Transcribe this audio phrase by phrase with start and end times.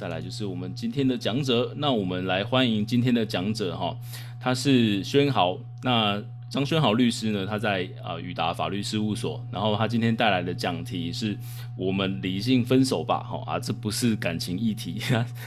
[0.00, 3.94] 再来就是我们今天的讲者，那我们来欢迎今天的讲者哈，
[4.40, 11.36] 他是宣豪，那张宣豪律师呢，他在啊宇达法律事务所，然后他今天带来的讲题是
[11.76, 15.02] 我们理性分手吧，哈啊，这不是感情议题，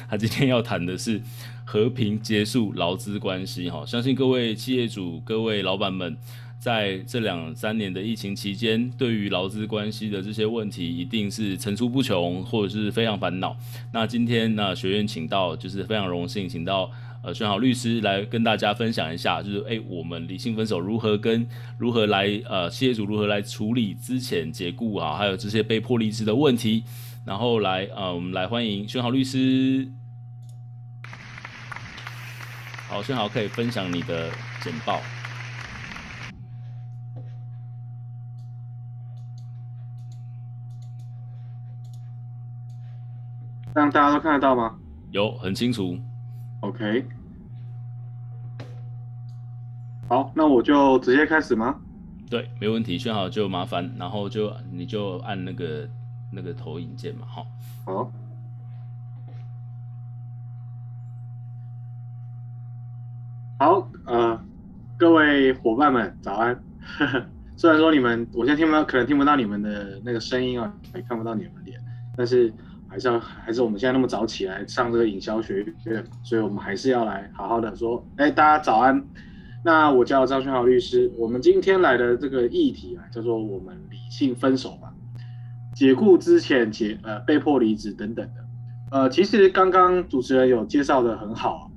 [0.07, 1.20] 他今天要谈的是
[1.65, 6.15] 和平结束劳资关系，哈，相信各位企业主、各位老板们。
[6.64, 13.54] 在这两三年的疫情期间，对于劳资关系的这些问题，一定是层出不穷，或者是非常烦恼。
[13.91, 16.89] 那今天呢，学院请到就是非常荣幸，请到
[17.21, 21.46] 呃宣豪律师来跟大家分享一下，就是诶我们理性分手如何跟
[21.78, 26.86] 如何来呃企业主如何来处理之前解雇啊，还有这些被迫离职的问题。
[27.25, 29.86] 然后来呃我们来欢迎宣豪律师。
[32.88, 34.30] 好，宣豪可以分享你的
[34.64, 35.02] 简报。
[43.75, 44.75] 让大家都看得到吗？
[45.11, 45.97] 有，很清楚。
[46.61, 47.05] OK，
[50.08, 51.75] 好，那我就直接开始吗？
[52.30, 52.98] 对，没问题。
[52.98, 55.88] 选好就麻烦，然后就你就按那个
[56.31, 57.48] 那个投影键嘛，好。
[57.86, 58.11] 好。
[63.59, 64.39] 好，呃，
[64.98, 66.64] 各位伙伴们，早安。
[67.58, 71.81] 虽然说你们，我现在听不到，可能听不到你们的那个声音啊，也看不到你们的脸，
[72.16, 72.53] 但是。
[72.94, 79.03] 还是要还是我们现在那么早起来上这个营销学院，所以我们还是要来好好的说，哎，大家早安。
[79.63, 84.94] 那我叫张宣豪律师，我们今天来的这个议题啊，叫做我们理性分手吧，
[85.73, 88.45] 解雇之前解呃被迫离职等等的。
[88.91, 91.71] 呃，其实刚刚主持人有介绍的很好，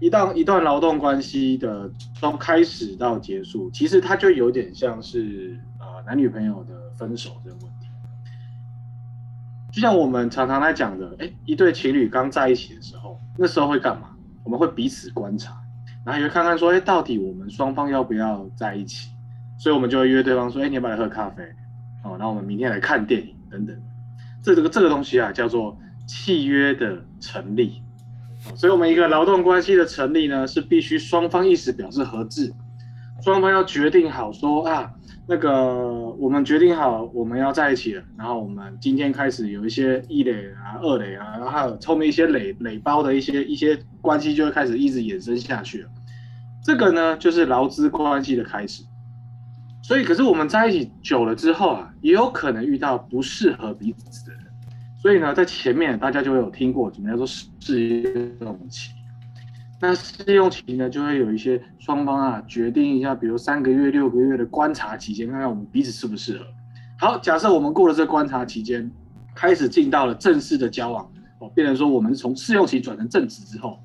[0.00, 7.75] 一段一段劳动关系的从开始到结束，其实它就有点像是呃男女朋友的分手这个问题。
[9.76, 14.08] 就像我们常常来讲的，哎，一对情侣刚在一起的时候，那时候会干嘛？
[14.42, 15.52] 我们会彼此观察，
[16.02, 19.10] 然后也会看看说，哎，到底我们双方要不要在一起？
[19.58, 21.42] 所以我们就会约对方说，哎，你要不要来喝咖啡？
[22.02, 23.76] 哦，然后我们明天来看电影等等。
[24.42, 25.76] 这这个这个东西啊，叫做
[26.06, 27.82] 契约的成立。
[28.54, 32.50] 所以，我们一个劳动关系的成立呢，是必须双方意思表示合致，
[33.20, 34.90] 双方要决定好说啊。
[35.28, 45.90] 那个，我们决定好我们要在一起了，然后我们今天开始有一些一垒啊、二垒啊，然后还有后面一些垒垒包的一些一些关系就会开始一直衍生下去了。
[46.62, 48.84] 这个呢，就是劳资关系的开始。
[49.82, 54.42] 所以，可是我们在一起久了之后啊，也有可能遇到不适合彼此的人。
[55.00, 58.92] 所以呢，在前面大家就会有听过怎么样说试用期。
[59.78, 66.46] 那试用期呢，就会有一些双方啊决定一下，比如三个月、六个月的观察期间，看看我们彼此适不适合。
[66.98, 68.90] 好，假设我们过了这观察期间，
[69.34, 71.04] 开始进到了正式的交往，
[71.40, 73.78] 哦，变成说我们从试用期转成正职之后，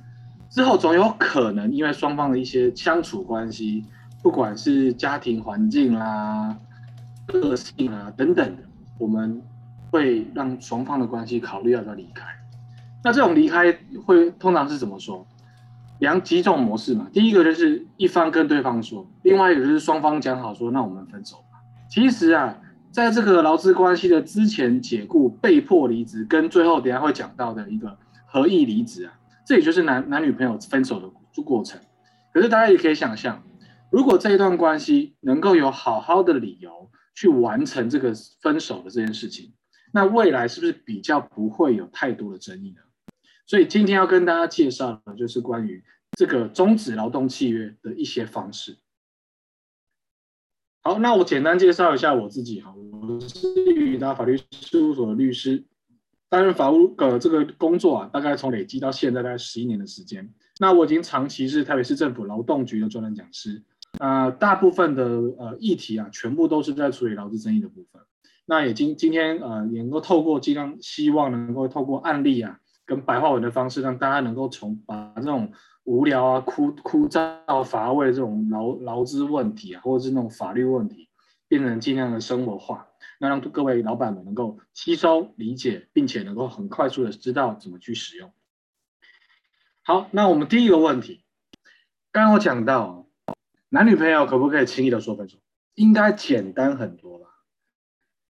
[0.50, 3.84] 之后总有可能因为双方的一些相处关系，
[4.24, 6.58] 不管是家庭环境啦、
[7.26, 8.56] 个性啊等等，
[8.98, 9.42] 我们
[9.92, 12.24] 会让双方的关系考虑要不要离开。
[13.04, 15.28] 那这种离开会通常是怎么说？
[16.02, 21.62] 两几种模式嘛，第一个就是一方跟对方说，另外一个就是双方讲好说，那我们分手吧。
[21.92, 22.58] 其实啊，
[22.92, 27.96] 在这个劳资关系的之前解雇、被迫离职，跟最后等下会讲到的一个
[28.26, 29.14] 合意离职啊，
[29.46, 31.08] 这也就是男男女朋友分手的
[31.44, 31.80] 过程。
[32.34, 33.44] 可是大家也可以想象，
[33.92, 39.54] 如果这一段关系能够有好好的理由去完成这个分手的这件事情，
[39.94, 42.82] 那未来是不是比较不会有太多的争议呢？
[43.46, 45.84] 所以今天要跟大家介绍的就是关于
[46.18, 48.78] 这个终止劳动契约的一些方式。
[50.84, 55.64] 好，那我简单介绍一下我自己哈，我是宇达法律事务所的律师，
[56.28, 60.34] 担任法务的这个工作啊，大概从累积到现在大概十一年的时间。
[60.60, 63.62] 那我已经长期是台北市政府劳动局的专任讲师，
[64.00, 65.04] 呃，大部分的
[65.38, 68.02] 呃议题啊，全部都是在处理劳资争议的部分。
[68.46, 72.60] 那也今今天呃，能够透过尽量希望能够透过案例啊。
[72.92, 75.54] 跟白话文的方式，让大家能够从把这种
[75.86, 81.08] 无聊啊、枯枯燥乏味这种劳劳资问题啊，或者是那种法律问题，
[81.48, 88.34] 变成尽量的生活化，那让各位老板们能够吸收理解，并且能够很快速的知道怎么去使用。
[89.84, 91.24] 好，那我们第一个问题，
[92.12, 93.08] 刚刚我讲到，
[93.70, 95.38] 男女朋友可不可以轻易的说分手？
[95.76, 97.28] 应该简单很多吧？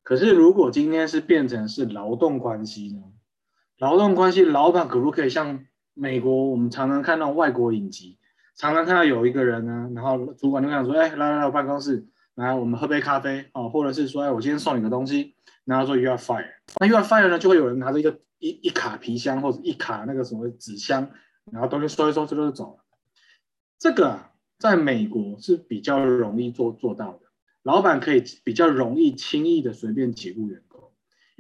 [0.04, 3.02] 可是如果今天是变成是劳动关系呢？
[3.82, 6.52] 劳动关系，老板可不可以像美国？
[6.52, 8.20] 我们常常看到外国影集，
[8.56, 12.06] 常常看到有一个人呢，然后主管就想说：“哎，来来来，我办公室，
[12.36, 15.34] 来我们喝杯咖啡哦。”或者是说：“哎，我今天送你个东西。”
[15.66, 21.10] 然后说：“You are fired。”那 “You are fired” 呢，就会有人拿着一个一一卡皮箱或者一卡那个什么纸箱，
[21.52, 22.84] 然后东西收一收，这就走了。
[23.80, 27.22] 这个啊，在美国是比较容易做做到的，
[27.64, 30.71] 老板可以比较容易轻易的随便解雇员工，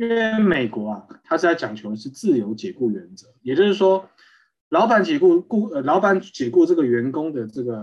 [0.01, 4.09] 因为美国啊，它是在讲求的是自由解雇原则，也就是说，
[4.69, 7.75] 老板解雇雇呃，老板解雇这个员工的这个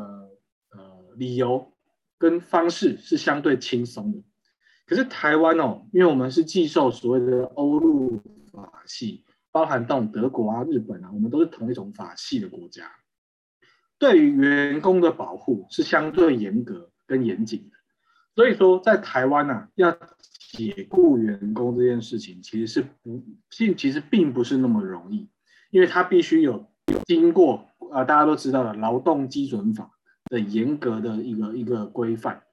[0.73, 1.73] 呃理由
[2.19, 4.19] 跟方式是相对轻松的。
[4.85, 8.21] 可是台湾哦，因为我们是寄受所谓的欧陆
[8.51, 12.91] 法系，包含到德国啊、日本啊，我们都是同一种法系的国家。
[13.97, 17.77] 对于员工的保护是相对严格跟严谨的，
[18.39, 19.99] 所以说在台湾呢、啊，要
[20.53, 23.21] 解雇员工这件事情，其实是不，
[23.51, 25.29] 其实并不是那么容易，
[25.73, 26.71] 因为它必须有
[27.05, 29.91] 经过啊、大家都知道的劳动基准法
[30.31, 32.45] 的严格的一个一个规范。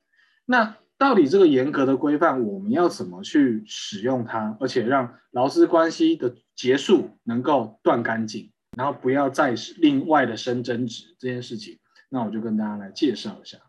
[0.48, 8.52] 那到底这个严格的规范，我们要怎么去使用它，而且让劳资关系的结束能够断干净？
[8.76, 11.78] 然后不要再另外的生争执这件事情，
[12.10, 13.60] 那我就跟大家来介绍一下。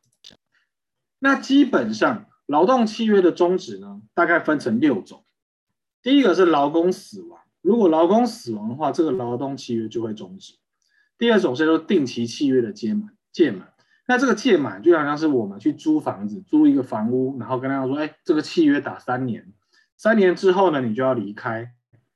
[1.18, 5.24] 那基本上劳动契约的终止呢，大概分成六种。
[6.02, 10.54] 第一个是劳工死亡，如果劳工死亡的话，这个劳动契约就会终止。
[11.18, 13.72] 第二种是说定期契约的届满，届满。
[14.06, 19.52] 那这个届满就好像是我们去租房子，租一个房屋，然后跟他说，哎，这个契约打三年，
[19.96, 21.72] 三年之后呢，你就要离开，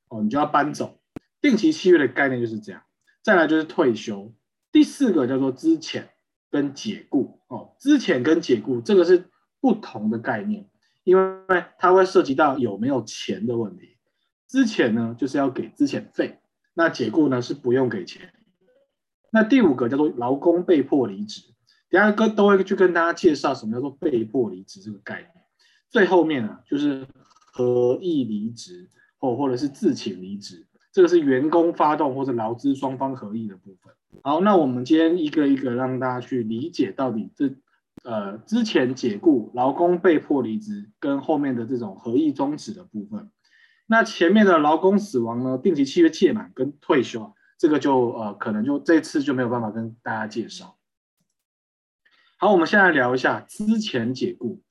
[0.09, 1.01] 哦，你就要搬走。
[1.41, 2.83] 定期契约的概念就是这样，
[3.23, 4.33] 再来就是退休。
[4.71, 6.05] 第四个叫做资遣
[6.49, 9.29] 跟解雇哦，资遣跟解雇这个是
[9.61, 10.71] 不同的概念，
[11.03, 13.97] 因为它会涉及到有没有钱的问题。
[14.47, 16.39] 资遣呢就是要给资遣费，
[16.75, 18.33] 那解雇呢是不用给钱。
[19.33, 21.43] 那第五个叫做劳工被迫离职，
[21.89, 25.31] 等下哥都会去跟大家介绍什么叫做被迫离职这个概念。
[25.89, 27.05] 最后面啊就是
[27.53, 28.89] 合意离职
[29.19, 30.69] 或，或者是自请离职。
[30.93, 33.93] 这个是员工发动或者劳资双方合意的部分。
[34.23, 37.55] 好，那我们今天一个一个让大家去理解到底这
[38.03, 43.31] 呃之前解雇、劳工被迫离职跟后面的这种合意终止的部分。
[43.87, 50.77] 那前面的劳工死亡呢、定期契约届满跟退休啊，这个就呃可能就这次就没有办法跟大家介绍。
[52.39, 54.63] 好，我们现在聊一下之前解雇。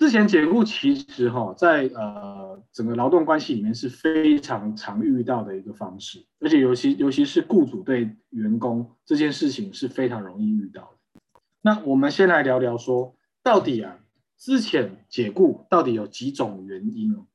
[0.00, 11.30] 之前解雇其实哈，在呃整个劳动关系里面是非常常遇到的一个方式，而且尤其尤其是雇主对员工这件事情是非常容易遇到的。
[11.60, 13.98] 那我们先来聊聊说，到底啊
[14.38, 17.26] 之前解雇到底有几种原因哦？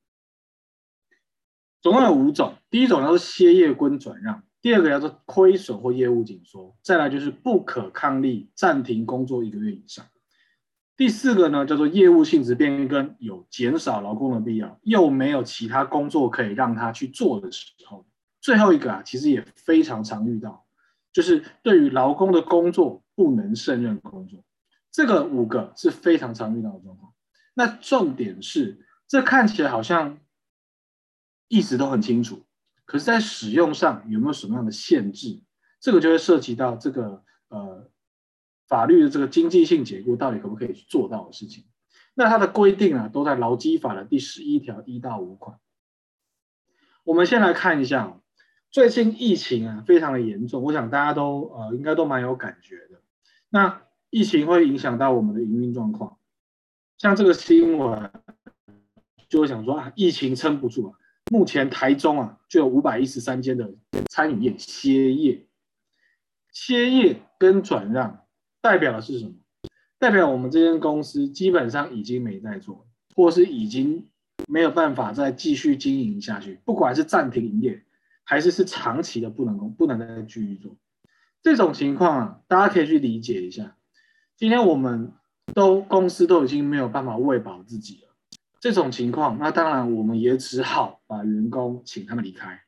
[1.83, 10.03] 总共有五种，第一种叫做歇业跟转让，第二个叫做亏损或业务紧缩，再来就是不可抗力暂停工作一个月以上。
[10.97, 18.05] 第四个呢，叫做业务性质变更，有减少劳工的必要，又没有其他工作可以让他去做的时候。
[18.39, 20.65] 最后一个啊，其实也非常常遇到，
[21.11, 24.41] 就是对于劳工的工作不能胜任工作。
[24.89, 27.13] 这个五个是非常常遇到的状况。
[27.55, 30.19] 那重点是，这看起来好像
[31.49, 32.45] 意思都很清楚，
[32.85, 35.41] 可是，在使用上有没有什么样的限制？
[35.81, 37.91] 这个就会涉及到这个呃。
[38.67, 41.65] 法律的这个经济性解雇到底可不可以做到的事情？
[42.15, 45.59] 那它的规定啊，都在劳基法的第十一条一到五款。
[47.03, 48.19] 我们先来看一下，
[48.71, 53.01] 最近疫情啊非常的严重，我想大家都呃应该都蛮有感觉的。
[53.49, 56.17] 那疫情会影响到我们的营运状况，
[56.97, 58.11] 像这个新闻
[59.29, 60.97] 就会想说啊，疫情撑不住啊，
[61.29, 63.73] 目前台中啊就有五百一十三间的
[64.09, 65.45] 餐饮业歇业，
[66.51, 68.24] 歇业跟转让。
[68.65, 69.35] 代表的是什么？
[69.99, 74.09] 代表我们这间公司基本上已经没在做，或是已经
[74.47, 76.59] 没有办法再继续经营下去。
[76.65, 77.83] 不管是暂停营业，
[78.23, 80.75] 还是是长期的不能工，不能再继续做。
[81.43, 83.77] 这种情况啊，大家可以去理解一下。
[84.35, 85.13] 今天我们
[85.53, 88.15] 都公司都已经没有办法喂饱自己了，
[88.59, 92.61] 这种情况，那当然我们也只好把员工请他们离开。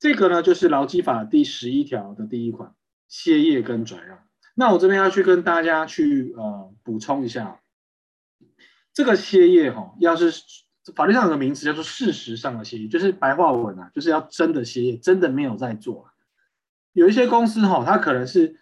[0.00, 2.74] 这个呢，就是劳基法第十一条的第一款：
[3.06, 4.18] 歇业跟转让。
[4.58, 7.60] 那我这边要去跟大家去呃补充一下，
[8.92, 10.32] 这个歇业哈，要是
[10.96, 16.10] 法律上有个名词叫做事实上的歇业，就是白话文啊，就是要真的歇业，真的没有在做。
[16.92, 18.56] 有一些公司哈，它可能是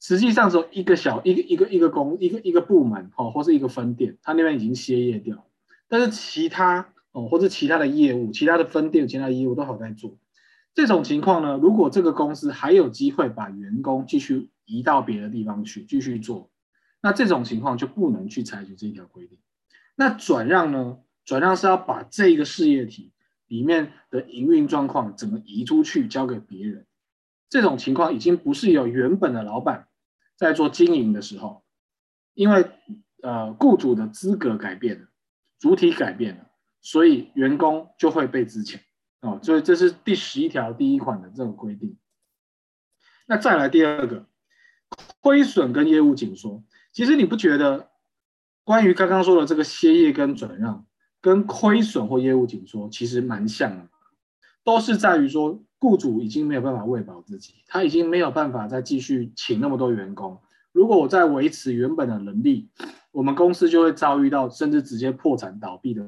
[0.00, 5.46] 实际上说一个小一个一个一个公一个一个部门哦，或是一个分店，它那边已经歇业掉，
[5.86, 10.18] 但是其他哦或者其他的业务、其他的分店、其他的业务都好在做。
[10.74, 16.52] 这种情况呢，如果这个公司还有机会把员工继续移到别的地方去继续做，
[17.00, 19.40] 那这种情况就不能去采取这条规定。
[19.96, 21.00] 那转让呢？
[21.24, 23.12] 转让是要把这个事业体
[23.48, 26.86] 里面的营运状况怎么移出去交给别人，
[27.50, 29.88] 这种情况已经不是有原本的老板
[30.36, 31.64] 在做经营的时候，
[32.32, 32.70] 因为
[33.22, 35.08] 呃雇主的资格改变了，
[35.58, 36.46] 主体改变了，
[36.80, 38.78] 所以员工就会被资遣
[39.20, 41.98] 哦，所以这是第十一条第一款的这个规定。
[43.26, 44.24] 那再来第二个，
[45.20, 47.90] 亏损跟业务紧缩，其实你不觉得
[48.64, 50.86] 关于刚刚说的这个歇业跟转让，
[51.20, 53.88] 跟亏损或业务紧缩其实蛮像的，
[54.64, 60.38] 都是在于说雇主已经没有办法喂饱自己，他已经没有办法再继续请那么多员工。
[60.72, 62.68] 如果我再维持原本的能力，
[63.10, 66.06] 我们公司就会遭遇到甚至直接破产倒闭的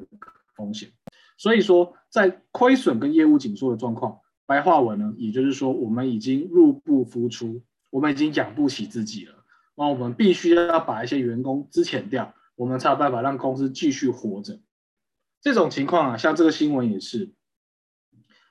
[0.54, 0.90] 风险。
[1.36, 9.44] 所以说，在亏损跟业务紧缩的状况，白话文呢，也就是说，我们已经入不敷出，我们已经养不起自己了。
[9.74, 14.60] 那我们必须要把一些员工资遣掉，我们才有办法让公司继续活着。
[15.40, 17.32] 这种情况啊，像这个新闻也是，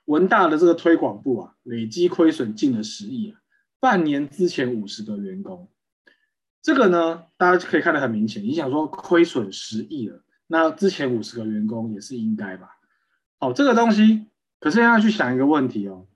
[0.06, 3.40] 文大的这个推广部啊，累计亏损近了十亿啊，
[3.80, 5.70] 半年之前五十个员工。
[6.62, 8.44] 这个呢，大家可以看得很明显。
[8.44, 12.78] 你想说亏损十亿了，那之前五十个员工也是应该吧？
[13.38, 14.26] 好，这个东西，
[14.60, 16.08] 可是要去想一个问题哦。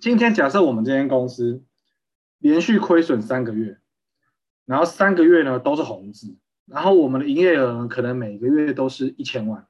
[0.00, 1.64] 今天假设我们这间公司
[2.38, 3.78] 连续亏损三个月，
[4.64, 6.36] 然后三个月呢都是红字，
[6.66, 9.66] 然后我们的营业额呢可能每个月都是一千万，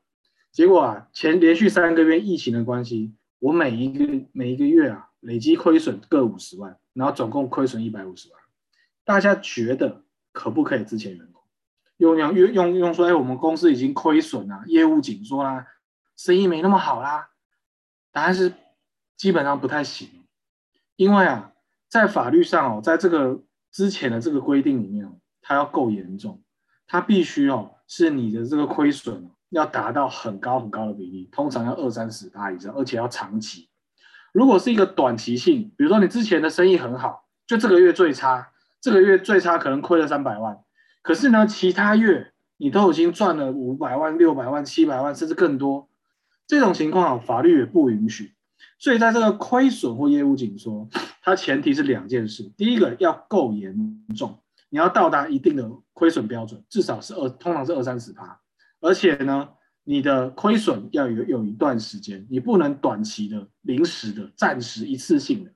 [0.50, 8.40] 结果啊，前连续三个月疫情的关系，我每一个每一个月啊累计亏损各五十万，然后总共亏损一百五十万。
[9.04, 10.02] 大家觉得
[10.32, 11.42] 可不可以之前员工？
[11.98, 15.66] 用用用用说，哎，我们公司已经亏损了，业务紧缩啦，
[16.16, 17.30] 生意没那么好啦。
[18.10, 18.52] 答案是
[19.16, 20.08] 基本上不太行，
[20.96, 21.52] 因为啊，
[21.88, 23.42] 在法律上哦，在这个
[23.72, 26.42] 之前的这个规定里面哦，它要够严重，
[26.86, 33.68] 它必须哦是你的这个亏损要达到很高很高的比例，通常要二三十趴以上，而且要长期。
[34.32, 38.52] 如果是一个短期性，比如说你之前的生意很好，就这个月最差。
[38.78, 40.60] 这个月最差可能亏了三百万，
[41.02, 45.88] 可是呢，其他月你都已经赚了五百万、六百万、七百万，甚至更多。
[46.46, 48.35] 这种情况法律也不允许。
[48.78, 50.88] 所以在这个亏损或业务紧缩，
[51.22, 58.40] 它前提是两件事：第一个要够严重，你要到达一定的亏损标准，至少是二，通常是二三十趴，
[58.80, 59.48] 而且呢，
[59.84, 65.52] 你的亏损要有有一段时间，你不能短期的、临时的、暂时一次性的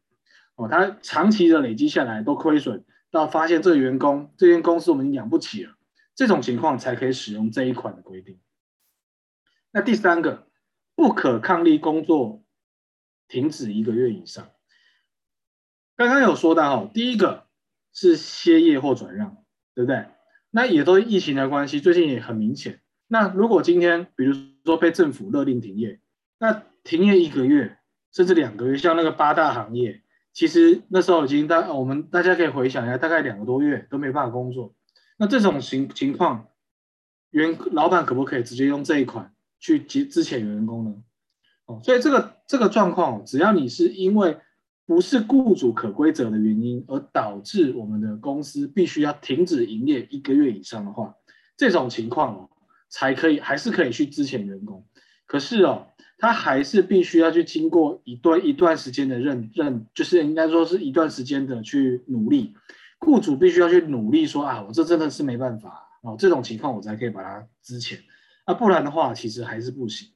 [0.57, 2.85] 哦，它长期的累积下来都亏损。
[3.13, 5.73] 到发现这个员工，这间公司我们养不起了，
[6.15, 8.39] 这种情况才可以使用这一款的规定。
[9.73, 10.47] 那第三个，
[10.95, 12.40] 不可抗力工作
[13.31, 14.51] 停止一个月以上。
[15.97, 17.47] 刚刚有说到哈，第一个
[17.95, 19.39] 是歇业或转让，
[19.75, 20.07] 对不对？
[20.51, 22.81] 那也都疫情的关系，最近也很明显。
[23.07, 24.35] 那如果今天比如
[24.65, 26.01] 说被政府勒令停业，
[26.39, 27.79] 那停业一个月
[28.13, 30.03] 甚至两个月，像那个八大行业。
[30.33, 34.75] 其实那时候已经大，我们大家可以回想一下，大概两个多月都没办法工作。
[35.19, 36.49] 那这种情情况，
[37.31, 40.95] 原老板可不可以直接用这一款去资资遣员工呢？
[41.85, 44.39] 所以这个这个状况，只要你是因为
[44.87, 51.15] 不是雇主可归责的原因而导致我们的公司必须要停止营业一个月以上的话，
[51.57, 52.51] 这种情况哦，
[52.89, 54.87] 才可以还是可以去支遣员工。
[55.27, 55.87] 可是哦。
[56.23, 62.55] 他还是必须要去经过一段一段时间的认认，就是应该说是一段时间的去努力，
[62.99, 68.01] 雇主必须要去努力说啊，我这真的是没办法哦，这种情况我才可以把它支遣，
[68.45, 70.11] 啊，不然的话其实还是不行。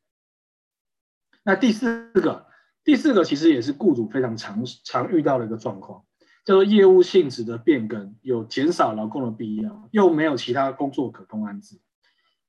[1.44, 2.46] 那第四个，
[2.82, 6.02] 第四个其实也是雇主非常常常遇到的一个状况，
[6.44, 11.78] 叫做业务性质的变更，有减少劳工的必要，又没有其他工作可供安置。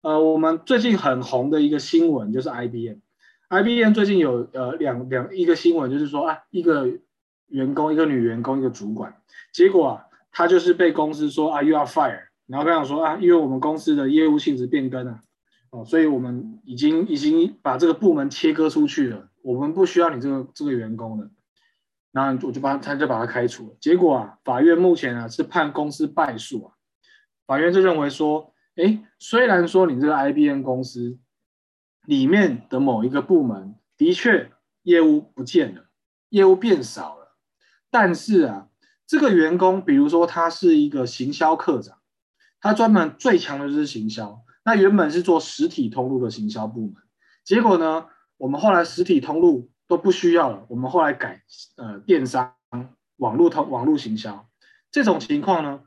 [0.01, 2.99] 呃，我们最近很红的一个新闻就是 IBM。
[3.49, 6.87] IBM 最近有呃两两一个新闻，就是说啊，一个
[7.47, 9.15] 员工，一个女员工，一个主管，
[9.53, 15.19] 结果啊，他就是被公司说啊，又要 fire，然后跟他说啊，因为我们公司的业务性质变更了，
[15.75, 21.29] 哦，所以我们已经已经把这个部门切割出去了，我们不需要你这个这个员工了，
[22.11, 23.75] 然后我就把他就把他开除了。
[23.79, 26.73] 结果啊，法院目前啊是判公司败诉啊，
[27.45, 31.19] 法院就认为说，哎，虽然说你这个 IBM 公司。
[32.07, 34.51] 里面的某一个部门的确
[34.83, 35.89] 业务不见了，
[36.29, 37.35] 业务变少了，
[37.89, 38.67] 但是啊，
[39.07, 41.97] 这个员工，比如说他是一个行销科长，
[42.59, 46.95] 他专门最强的就是行销，那原本是做实体通路的行销部门，
[47.43, 48.07] 结果呢，
[48.37, 51.43] 我们后来实体通路都不需要了，我们后来改
[51.77, 52.55] 呃电商
[53.17, 54.49] 网络通网络行销，
[54.91, 55.81] 这种情况呢？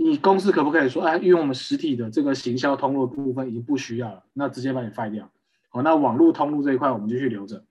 [0.00, 5.28] 你公司可不可以说，哎，因为我们实体的这个行销通路的部分已经不需要了，那直接把你废掉？
[5.70, 7.64] 好，那网络通路这一块我们继续留着。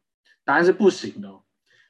[0.44, 1.32] 答案是不行的，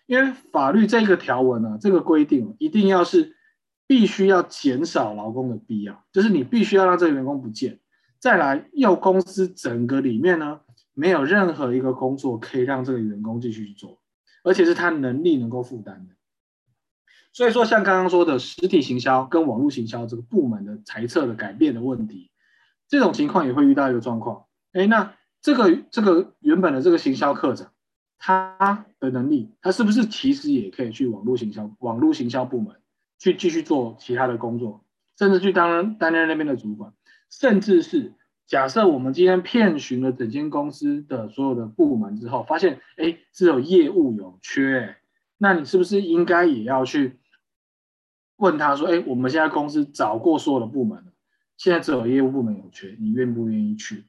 [0.05, 3.35] 因为法律这个条文呢，这个规定一定要是
[3.87, 7.79] 必须要减少劳工的必要，就是你必须要让这个员工不见。
[8.27, 10.59] 再来，又公司整个里面呢，
[10.93, 14.01] 没有任何一个工作可以让这个员工继续去做，
[14.43, 16.15] 而且是他能力能够负担的。
[17.31, 22.29] 所以说，像刚刚说的实体行销跟网络行销这个部门的裁撤的改变的问题，
[22.89, 24.43] 这种情况也会遇到一个状况。
[24.73, 27.71] 哎，那这个这个原本的这个行销科长，
[28.17, 32.75] 他的能力，他是不是其实也可以去网络行销网络行销部门
[33.19, 34.83] 去继续做其他的工作，
[35.17, 36.91] 甚至去当担任那边的主管，
[37.29, 38.13] 甚至是
[38.45, 44.97] 假设我们今天遍寻了整间公司的所有的部门之后，发现哎，只有业务有缺，
[45.37, 47.19] 那你是不是应该也要去
[48.37, 51.11] 问他说，哎，我们现在公司找过所有的部门了，
[51.57, 54.05] 现在只有业务部门有缺，你愿不愿意去？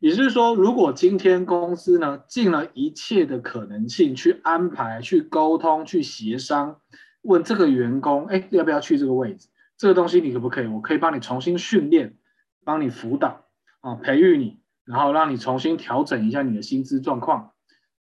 [0.00, 6.80] 也就是说，如果今天公司呢尽了一切的可能性去安排、去沟通、去协商，
[7.22, 9.48] 问这个员工，哎，要不要去这个位置？
[9.78, 10.66] 这个东西你可不可以？
[10.66, 12.18] 我可以帮你重新训练，
[12.64, 13.44] 帮你辅导
[13.80, 17.52] 啊，培育你，然后让你重新调整一下你的薪资状况。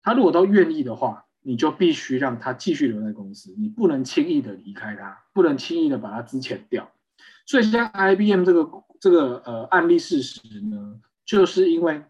[0.01, 6.91] 他如果都愿意的话，你就必须让他继续留在公司，你不能轻易的离开他，不能轻易的把他资遣掉。
[7.45, 10.99] 所以像 IBM 这个这个呃案例事实呢？
[11.25, 12.03] 就是因为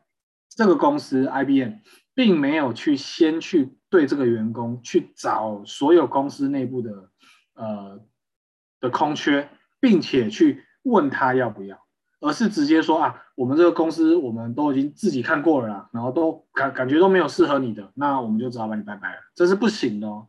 [0.50, 1.74] 这个公司 IBM
[2.14, 7.10] 并没有去先去对这个员工去找所有公司内部的
[7.54, 8.00] 呃
[8.80, 11.86] 的空缺，并且去问他要不要，
[12.20, 20.28] 而是直接说啊，我们这个公司我们都已经自己看过了啦，然后都感感觉都没有适合你的，那我们就只好把你拜拜了，这是不行的哦。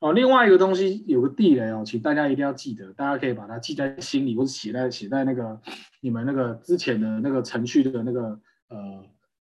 [0.00, 5.60] 哦，另外一个东西有个地雷哦，请大家一定要记得，大家可以把它记在心里，或者写在写在那个
[6.00, 9.04] 你们那个之前的那个程序的那个呃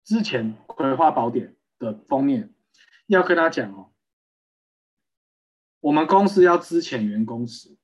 [0.04, 2.52] 之前葵花宝典的封面，
[3.06, 3.90] 要跟他讲哦，
[5.80, 7.76] 我们公司要资遣员工时，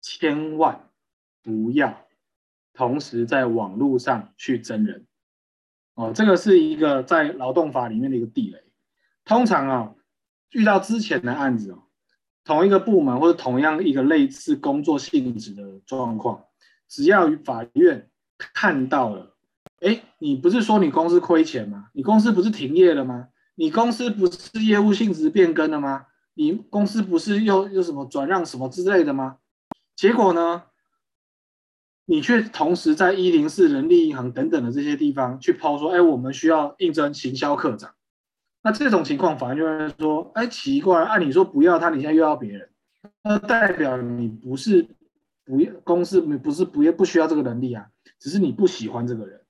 [0.00, 0.90] 千万
[1.40, 2.04] 不要
[2.74, 5.06] 同时在网络上去征人
[5.94, 8.62] 哦，这个是一个在劳动法里面的一个地雷，
[9.24, 9.94] 通常啊、
[10.50, 11.82] 遇到之前的案子哦。
[12.44, 16.44] 同一个部门或者同样一个类似工作性质的状况，
[16.88, 19.36] 只要与法院看到了，
[19.80, 21.90] 哎，你不是说你公司亏钱吗？
[21.92, 23.28] 你公司不是停业了吗？
[23.54, 26.06] 你公司不是业务性质变更了吗？
[26.34, 29.36] 你公司不是又又什么转让什么之类的吗？
[29.94, 30.64] 结果呢，
[32.04, 37.90] 你却同时在一零四人力银行等等的这些地方去抛说，哎，我们需要应征行销科长。
[38.64, 42.68] 那这种情况，法院就会说：“哎，奇怪，按理说不要他，你现在又要别人，
[43.24, 44.86] 那代表你不是
[45.44, 47.86] 不公司，不是不要不需要这个能力啊，
[48.20, 49.40] 只是你不喜欢这个人。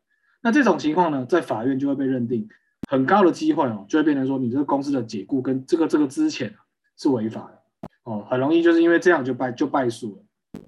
[0.42, 2.48] 那这种情况呢，在法院就会被认定
[2.88, 6.52] 很高的机会哦，就会变成说你这个公司的解雇跟这个这个资遣
[6.96, 10.24] 是违法的哦，很容易就是因为这样就败就败诉了。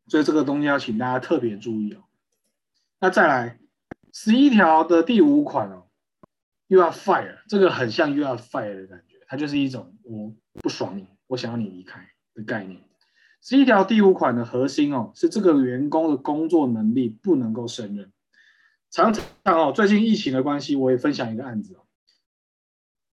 [0.07, 2.05] 所以这个东西要请大家特别注意哦。
[3.01, 3.59] 那再来
[4.13, 5.83] 十一条的第五款哦。”
[6.67, 12.81] You are fired，这个很像 You are fired 的感觉，它就是一种我不爽你，我想要你离开的概念。
[13.43, 18.11] 十一条第五款的核心哦，是这个员工的工作能力不能够胜任。
[18.91, 21.84] 常常哦，最近疫情的关系，我也分享一个案子哦。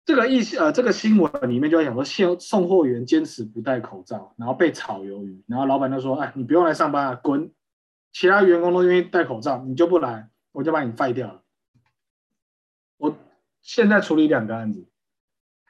[0.06, 7.52] 这个疫呃这个新闻里面就在讲说，送送货员坚持不戴口罩，然后被炒鱿鱼，然后老板就说：“哎，你不用来上班了，滚！
[8.12, 11.44] 其他员工都愿意戴口罩，你就不来，我就把你废掉了。”
[12.98, 13.18] 我。
[13.64, 14.88] 现在处理两个案子，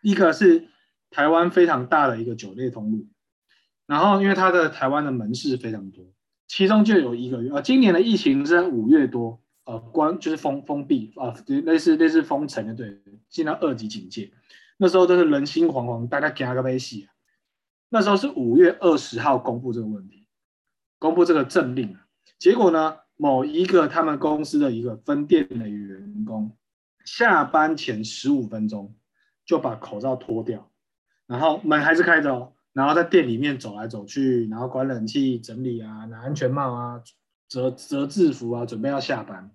[0.01, 0.69] 一个是
[1.09, 3.05] 台湾非常大的一个酒类通路，
[3.85, 6.05] 然后因为它的台湾的门市非常多，
[6.47, 14.31] 其中就有一个月啊，今年的疫情是在五月多，呃，关就是封封闭啊，类似类似封城的，对，进到二级警戒，
[14.77, 17.07] 那时候都是人心惶惶，大家惊个要死。
[17.89, 20.25] 那时候是五月二十号公布这个问题，
[20.97, 21.97] 公布这个政令，
[22.39, 26.55] 结果呢，某一个他们公司的一个分店的员工。
[27.03, 28.93] 下班前十五分钟
[29.43, 30.69] 就把口罩脱掉，
[31.25, 37.01] 然后门还是开着哦，然后在店里面走来走去，然后关冷气、整理啊、拿安全帽啊、
[37.51, 39.51] 折折制服啊，准备要下班。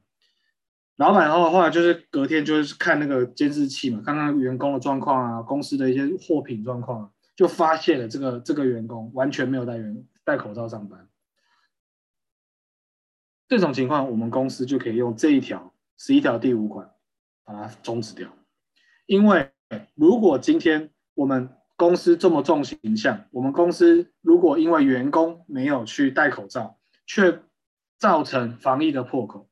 [0.96, 11.08] 老板后后来就是隔天就是看那个监视器嘛，看看员工的状况啊，公司的一些货品状况，就发现了这个这个员工完全没有戴员戴口罩上班。
[13.48, 16.92] 这种情况，我们公司就可以用这一条十一条第五款。
[17.48, 18.28] 把它终止掉，
[19.06, 19.52] 因为
[19.94, 27.40] 如果今天我们公司这么重形象，我们公司如果因为员工没有去戴口罩，却
[27.98, 29.48] 造成防疫的破口，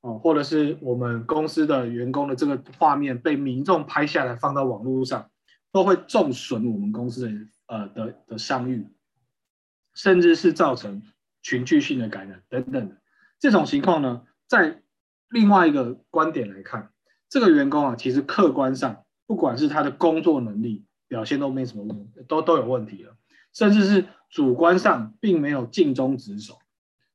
[0.00, 5.30] 哦，或者是我们公司的员工的这个画面被民众拍下来放到网络上，
[5.72, 7.32] 都会重损我们公司的
[7.66, 8.86] 呃的的商誉，
[9.94, 11.02] 甚至是造成
[11.42, 13.00] 群聚性的感染等等的。
[13.38, 14.82] 这种情况呢，在
[15.28, 16.90] 另外一个观点来看，
[17.28, 23.16] 这个员工啊，其实客观上不管是他的工作能力表现都没什么问，都都有问题了，
[23.52, 26.58] 甚至是主观上并没有尽忠职守，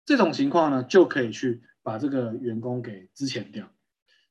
[0.05, 1.63] 这种情况呢，就可以去。
[1.85, 3.67] 把这个员工给支遣掉，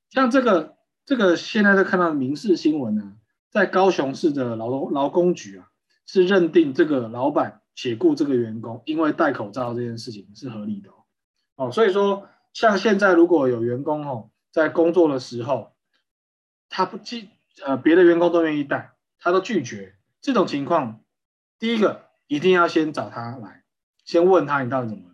[0.09, 3.19] 像这个这个现在在看到的民事新闻呢，
[3.51, 5.69] 在高雄市的劳动劳工局啊，
[6.07, 10.89] 是认定这个老板解雇这个员工，因为戴口罩这件事情是合理的
[11.57, 11.71] 哦。
[11.71, 15.75] 所以说，像现在如果有员工哦，在工作的时候，
[16.71, 17.29] 他不拒
[17.63, 21.03] 呃别的员工都愿意戴，他都拒绝这种情况，
[21.59, 23.65] 第一个一定要先找他来，
[24.07, 25.11] 先问他你到底怎么，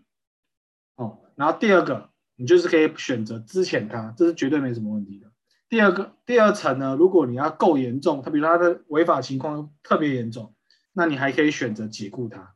[1.38, 2.10] 然后第二个。
[2.40, 5.26] 你就是可以选择资遣他，这是绝对没什么问题的。
[5.68, 10.54] 第二个，第二层呢，如果你要够严重，他比如说他的违法情况特别严重，
[10.92, 12.54] 那你还可以选择解雇他。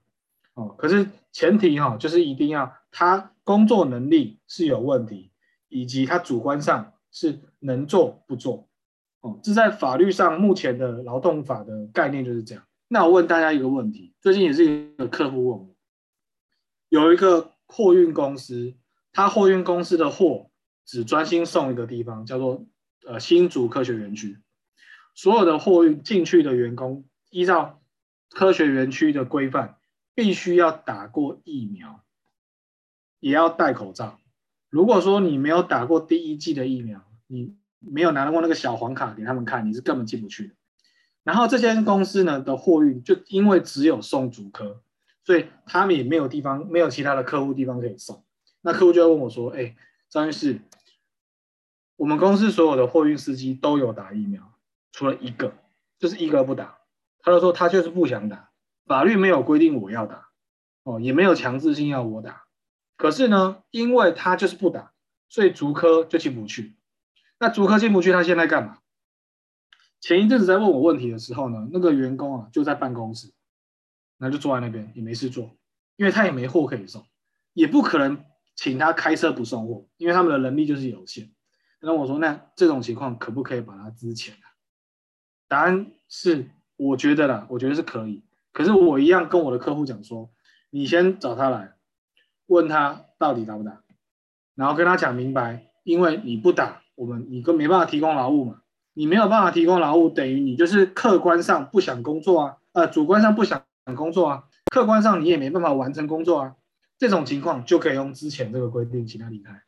[0.55, 5.33] 哦，可是前提哈、哦，就是一定要他工作能力是有问题，
[5.69, 8.69] 以及他主观上是能做不做。
[9.21, 12.63] 哦，这在法律上目前的劳动法的概念就是这样。
[12.87, 15.75] 那我问大家一个问题，最近也是一个客户问我，
[16.89, 18.75] 有一个货运公司。
[19.15, 20.51] 他货运公司的货
[20.87, 22.67] 只专心送一个地方，叫做
[23.07, 24.39] 呃新竹科学园区。
[25.15, 27.83] 所有的货运进去的员工，依照
[28.31, 29.77] 科学园区的规范，
[30.15, 32.03] 必须要打过疫苗，
[33.21, 34.19] 也要戴口罩。
[34.71, 40.55] 如果说你没有打过第一剂的疫苗，你没有拿过那个小黄卡给他们看，你是根本进不去的。
[41.23, 44.83] 然后这间公司呢的货运，就因为只有送竹科，
[45.25, 48.25] 所以他们也没有地方，没有其他的客户地方可以送。
[48.61, 49.77] 那客户就要问我说：“哎，
[50.09, 50.61] 张律师，
[51.97, 54.53] 我们公司所有的货运司机都有打疫苗，
[54.93, 55.55] 除了一个，
[55.99, 56.79] 就是一个不打。
[57.21, 58.51] 他就说他就是不想打，
[58.85, 60.29] 法律没有规定我要打，
[60.83, 62.45] 哦，也没有强制性要我打。
[62.97, 64.93] 可是呢，因为他就是不打，
[65.29, 66.77] 所以竹科就进不去。
[67.39, 68.79] 那竹科进不去，他现在干嘛？
[70.01, 73.33] 前一阵子在问我问题的时候呢，那个员工啊就在办公室，
[74.23, 75.51] 那就坐在那边也没事做，
[75.97, 77.05] 因为他也没货可以送，
[77.53, 81.33] 也不可能。”请他开车不送货，因为他们的能力就是有限。
[81.81, 84.53] 那我说，那这种情况可不可以把他资遣啊？
[85.49, 88.23] 答案是，我觉得啦，我觉得是可以。
[88.53, 90.31] 可是我一样跟我的客户讲说，
[90.69, 91.73] 你先找他来，
[92.47, 93.83] 问他到底打不打，
[94.55, 98.61] 然后跟他讲明白，因为你不打，我们你都没办法提供劳务嘛。
[98.93, 103.65] 你没有办法提供劳务，等于你就是客观上不想工作啊，呃，主观上不想
[103.97, 106.55] 工作啊，客观上你也没办法完成工作啊。
[106.99, 109.61] 这种情况就可以用之前这个规定，请他离开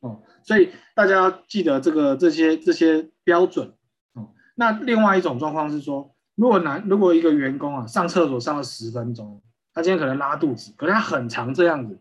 [0.00, 0.22] 哦。
[0.42, 3.72] 所以大家要记得这个这些这些标准
[4.12, 4.30] 哦。
[4.56, 11.98] 那另外一种状况是说，如果男如果一个员工啊上厕所上了十分钟，他今天可能拉肚子，可是他很常这样子，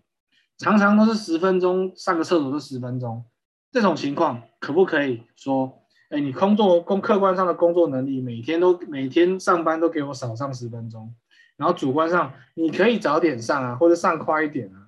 [0.58, 3.24] 常常都是十分钟上个厕所都十分钟，
[3.72, 11.16] 这种情况可不可以说，哎，你工作工客观上的工作能力，每天都每天上班都给我少上十分钟，
[11.62, 14.88] 然后主观上你可以早点上啊，或者上快一点啊。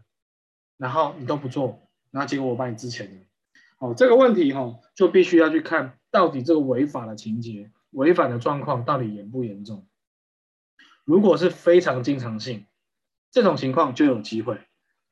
[0.78, 3.22] 然后你都不做，然后结果我把你资遣了。
[3.78, 9.86] 哦，这个问题哈、哦，就必须要去看到底这个违法的情节、违反的状况到底严不严重。
[11.06, 12.66] 如果是非常经常性，
[13.30, 14.60] 这种情况就有机会。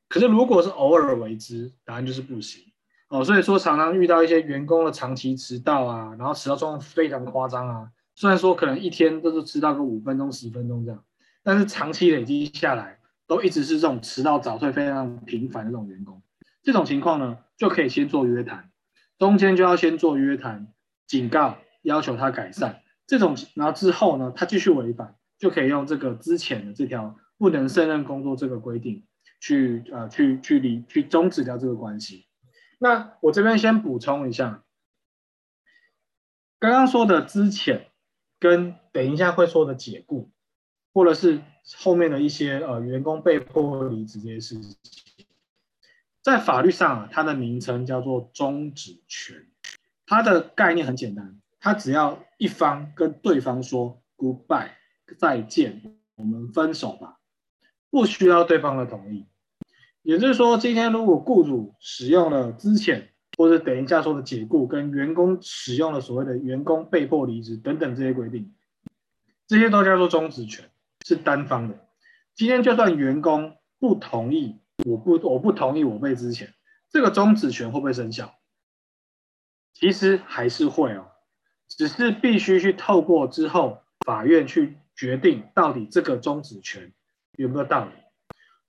[0.09, 2.73] 可是如果是偶尔为之，答案就是不行。
[3.07, 7.91] 哦，所以说常常遇到一些员工的长期迟到啊，然后迟到状况非常夸张啊。
[8.15, 11.03] 虽然说可能一天都是迟到个五分钟、十分钟这样，
[11.43, 12.99] 但是长期累积下来。
[13.27, 16.21] 都一直是这种迟到早退非常频繁的这种员工，
[16.63, 18.69] 这种情况呢，就可以先做约谈，
[19.17, 20.67] 中间就要先做约谈，
[21.07, 22.81] 警告，要求他改善。
[23.07, 29.07] 这种，然后之后呢，他继续违反，就可以用这个之前的这条不能胜任工作这个规定
[29.39, 32.27] 去呃去去离去终止掉这个关系。
[32.79, 34.65] 那我这边先补充一下，
[36.59, 37.87] 刚刚说的之前
[38.41, 40.29] 跟等一下会说的解雇，
[40.93, 41.41] 或者是。
[41.77, 44.75] 后面的一些呃员工被迫离职这些事情，
[46.23, 49.45] 在法律上啊，它的名称叫做终止权，
[50.07, 54.71] 它的概念很简单，它只要一方跟对方说 goodbye
[55.19, 57.19] 再见，我们分手吧，
[57.91, 59.27] 不需要对方的同意。
[60.01, 68.51] 也就是说，今天如果雇主使用了之前，或者等一下说的解雇，跟员工使用了所谓的员工被迫离职等等这些规定，
[69.45, 70.70] 这些都叫做终止权。
[71.05, 71.87] 是单方的。
[72.35, 76.49] 今天就算员工不同意，我不我不同意我被资遣，
[76.89, 78.33] 这个终止权会不会生效？
[79.73, 81.07] 其实还是会哦，
[81.67, 86.93] 只是必须去透过之后法院去决定到底这个终止权
[87.37, 87.91] 有没有道理。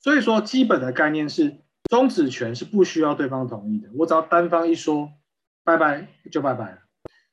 [0.00, 1.58] 所以说，基本的概念是
[1.90, 5.12] 终止权是不需要对方同意的，我只要单方一说
[5.64, 6.78] 拜拜就拜拜了。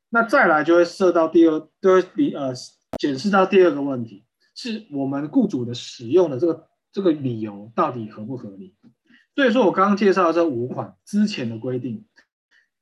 [0.09, 2.01] 那再来就会涉到第二，就会
[2.33, 2.53] 呃
[2.97, 4.25] 检视到第二个问题，
[4.61, 8.75] 是我们雇主的使用的这个这个理由到底合不合理？
[9.33, 12.05] 所以说我刚刚介绍的这五款之前的规定。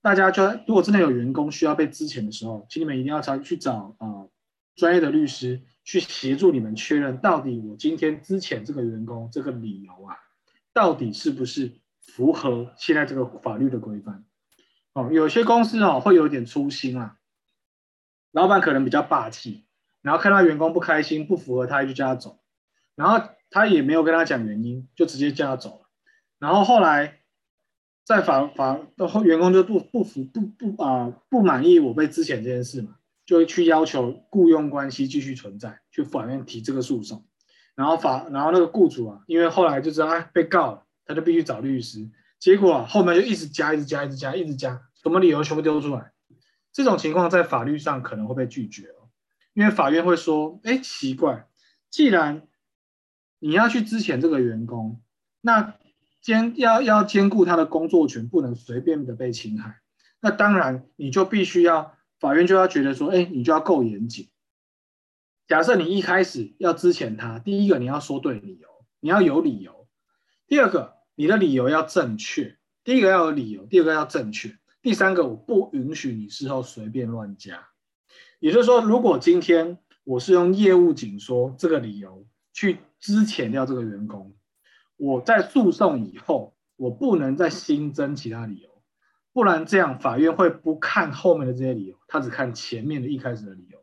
[0.02, 4.26] 大家就如果真的有员工需要被资遣的时候，请你们一定要找去找啊、
[4.76, 10.18] 专业的律师去协助你们确认，到底我今天资遣这个员工这个理由啊，
[10.74, 14.26] 到底是不是符合现在这个法律的规范？
[14.94, 17.18] 哦，有些公司哦会有点粗心啊，
[18.32, 19.67] 老板可能比较霸气，
[20.08, 22.40] 然后看到员工不开心不符合他就叫他走，
[22.96, 25.90] 然后他也没有跟他讲原因，就直接叫他走了，
[26.40, 27.14] 然后后来。
[28.08, 37.26] 在法法然后，员工就不不服不不啊、不满意我被资遣这件事嘛，就会去要求雇佣关系继续存在，去法院提这个诉讼。
[37.76, 42.10] 然后法然后那个雇主啊，因为后来就知道哎被告了，他就必须找律师。
[42.40, 46.14] 结果后面就一直加一直加一直加一直加，什么理由全部丢出来。
[46.72, 48.84] 这种情况在法律上可能会被拒绝，
[49.58, 51.48] 因为法院会说，哎奇怪，
[51.90, 52.48] 既然
[53.40, 55.02] 你要去资遣这个员工，
[55.42, 55.74] 那。
[56.20, 59.80] 兼要要兼顾他的工作权，不能随便的被侵害。
[60.20, 64.28] 那当然，你就必须要法院就要觉得说，哎，你就要够严谨。
[65.48, 68.68] 假设你一开始要资遣他，第一个你要说对理由，
[69.00, 69.88] 你要有理由；
[70.48, 72.58] 第二个，你的理由要正确。
[72.84, 77.70] 第一个要有理由，第二个要正确，第三个我不允许你事后随便乱加。
[78.40, 84.36] 也就是说，如果今天我是用业务紧缩这个理由去支遣掉这个员工。
[84.96, 88.70] 我在诉讼以后，我不能再新增其他理由，
[89.32, 93.80] 不然这样法院会不看后面的这些理由，他只看前面的一开始的理由。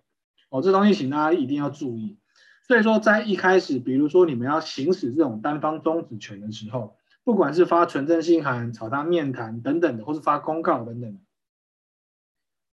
[0.51, 2.19] 哦，这东西请大家一定要注意。
[2.67, 11.21] 所以说，在一开始，比如说你们要行使这种单方终止权的时候，不管是发存证信函、找他面谈等等的，或是发公告等等的，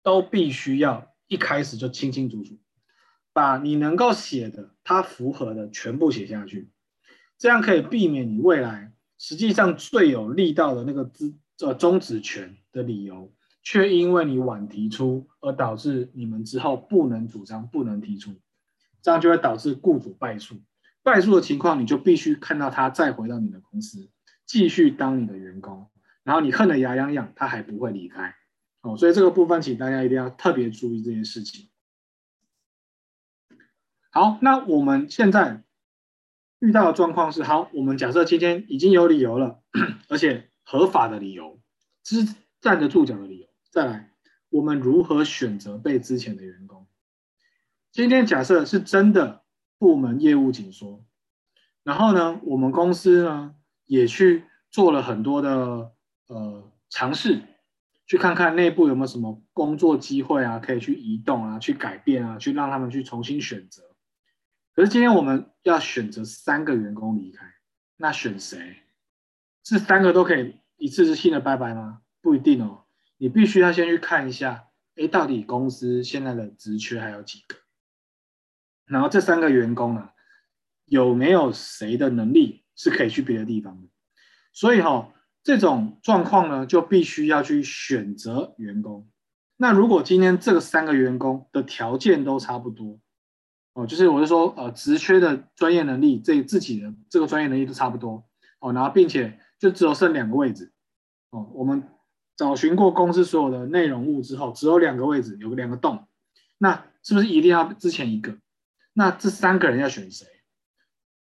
[0.03, 2.59] 都必须要一开始就清清楚楚，
[3.33, 6.73] 把你能够写的、它符合的全部写下去。
[7.39, 18.35] 这样可以避免你未来实际上最有力道的那个资呃终止权的理由，却因为你晚提出而导致你们之后不能主张、不能提出，
[19.01, 20.61] 这样就会导致雇主败诉。
[21.05, 24.11] 败诉的情况，你就必须看到他再回到你的公司，
[24.47, 25.89] 继续当你的员工，
[26.25, 28.35] 然后你恨得牙痒痒，他还不会离开。
[28.83, 31.69] 哦，所以这个部分，请大家一定要特别注意这件事情。
[34.11, 35.63] 好，那我们现在。
[36.63, 39.63] 遇到的状况是，好，我们假设今天已经有理由了，
[40.11, 41.59] 而且合法的理由，
[42.05, 42.17] 是
[42.61, 43.49] 站得住脚的理由。
[43.71, 44.13] 再来，
[44.51, 46.87] 我们如何选择被之前的员工？
[47.91, 49.43] 今天假设是真的
[49.79, 51.03] 部门业务紧缩，
[51.83, 53.55] 然后呢，我们公司呢
[53.87, 55.93] 也去做了很多的
[56.27, 57.43] 呃尝试，
[58.11, 63.85] 去看看内部有没有什么工作机会啊，可以去移动啊，去改变啊，去让他们去重新选择。
[64.75, 67.47] 可是今天我们要选择三个员工离开，
[67.97, 68.79] 那选谁？
[69.63, 72.03] 是三个都可以一次性的拜拜吗？
[72.21, 72.83] 不一定哦，
[73.17, 74.65] 你必须要先去看一下，
[74.97, 77.55] 哎，到底公司现在的职缺还有几个？
[78.87, 80.15] 然后这三个员工啊，
[80.85, 83.89] 有没有谁的能力是可以去别的地方的？
[84.53, 89.09] 所以哈、这种状况呢，就必须要去选择员工。
[89.57, 92.99] 那如果今天这个三个员工的条件都差不多，
[93.75, 98.25] 哦，就是我是说，呃，职缺的专业能力，这自己的这个专业能力都差不多，
[98.59, 100.73] 哦，然后并且就只有剩两个位置，
[101.31, 101.89] 哦，我们
[102.37, 106.07] 找寻过公司所有的内容物之后，只有两个位置，有个两个洞，
[106.59, 108.39] 那是不是一定要之前一个？
[108.93, 110.27] 那这三个人要选谁？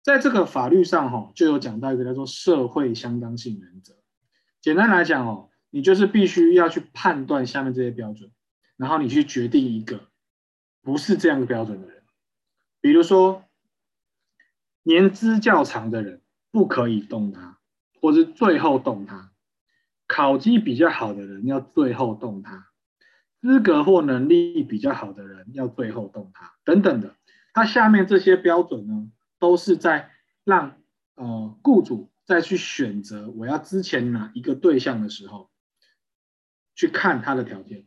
[0.03, 3.95] 在这个法律上，哈、就有讲到一个叫做社会相当性原则。
[4.65, 8.31] 简单来讲，哦，你就是必须要去判断下面这些标准，
[8.79, 10.09] 然后你去决定一个
[10.81, 12.03] 不是这样标准的人。
[12.81, 13.45] 比如说，
[14.83, 17.59] 年资较长的人不可以动他，
[18.01, 19.33] 或是最后动他；
[20.07, 22.71] 考绩比较好的人要最后动他；
[23.43, 27.15] 资格或能力比较好的人要最后动他，等等的。
[27.53, 30.11] 他下面这些标准呢，都是在
[30.43, 30.79] 让
[31.17, 35.51] 呃雇主再去选择我要之前哪一个对象的时候，
[36.75, 37.87] 去看他的条件。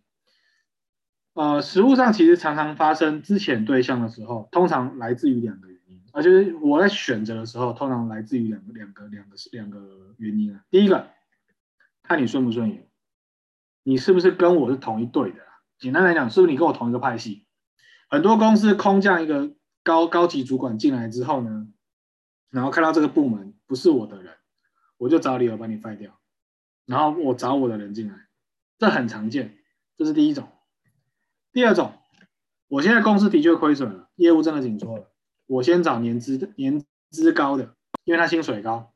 [1.33, 10.63] 呃，实务上其实常常发生之前对象的时候，通常来自于两个原因，而就是我在选择的时候，通常来自于两个两个两个两个原因啊。
[10.71, 11.11] 第一个，
[12.01, 12.89] 看你顺不顺眼，
[13.83, 15.39] 你是不是跟我是同一队的？
[15.77, 17.45] 简单来讲，是不是你跟我同一个派系？
[18.09, 21.67] 很多公司空降一个高高级主管进来之后呢，
[22.49, 24.33] 然后看到这个部门不是我的人，
[24.97, 26.19] 我就找理由把你废掉，
[26.85, 28.27] 然后我找我的人进来，
[28.77, 29.57] 这很常见，
[29.97, 30.47] 这是第一种。
[31.51, 31.93] 第二种，
[32.67, 35.11] 我现在公司的确亏损了，业务真的紧缩了，
[35.45, 38.93] 我先找年资年资高的，因为他薪水高，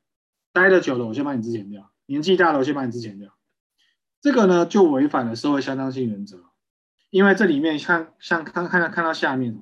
[0.53, 3.33] 待得久了我先把你资遣掉，年纪大了我先把你资遣掉，
[4.21, 6.45] 这个呢就违反了社会相当性原则。
[7.09, 9.61] 因为这里面像像看看到看到下面，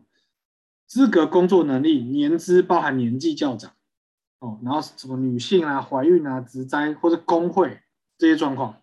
[0.85, 3.73] 资格、工作能力、年资包含年纪较长，
[4.39, 7.81] 哦，然后什么女性啊、怀孕啊、职灾或者工会
[8.17, 8.81] 这些状况，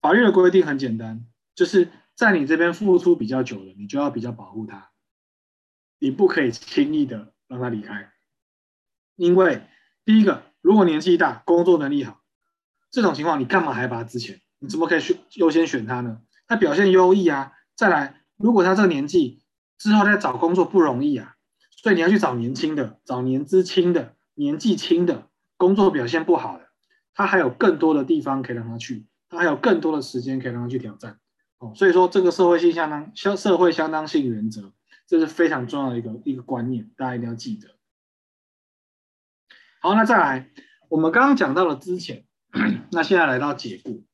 [0.00, 4.90] 法律的规定很简单，就是在你这边付出比较久了，你就要比较保护他，
[5.98, 8.12] 你不可以轻易的让他离开，
[9.16, 9.66] 因为
[10.04, 12.20] 第一个，如果年纪大、工作能力好，
[12.90, 14.40] 这种情况你干嘛还把他资遣？
[14.60, 16.22] 你怎么可以选优先选他呢？
[16.46, 19.42] 他表现优异啊，再来，如果他这个年纪
[19.78, 21.34] 之后再找工作不容易啊，
[21.82, 26.70] 所以你要去找年轻的，找年资轻的，年纪轻的，工作表现不好的，
[27.12, 31.18] 他还有更多的地方可以让他去，他还有更多的时间可以让他去挑战。
[31.58, 34.72] 哦，所以说这个社会性相当相社会相当性原则，
[35.06, 37.68] 这是非常重要的一个一个观念，大家一定要记得。
[39.80, 40.50] 好，那再来，
[40.88, 42.24] 我们刚刚讲到了之前，
[42.92, 44.04] 那现在来到解雇，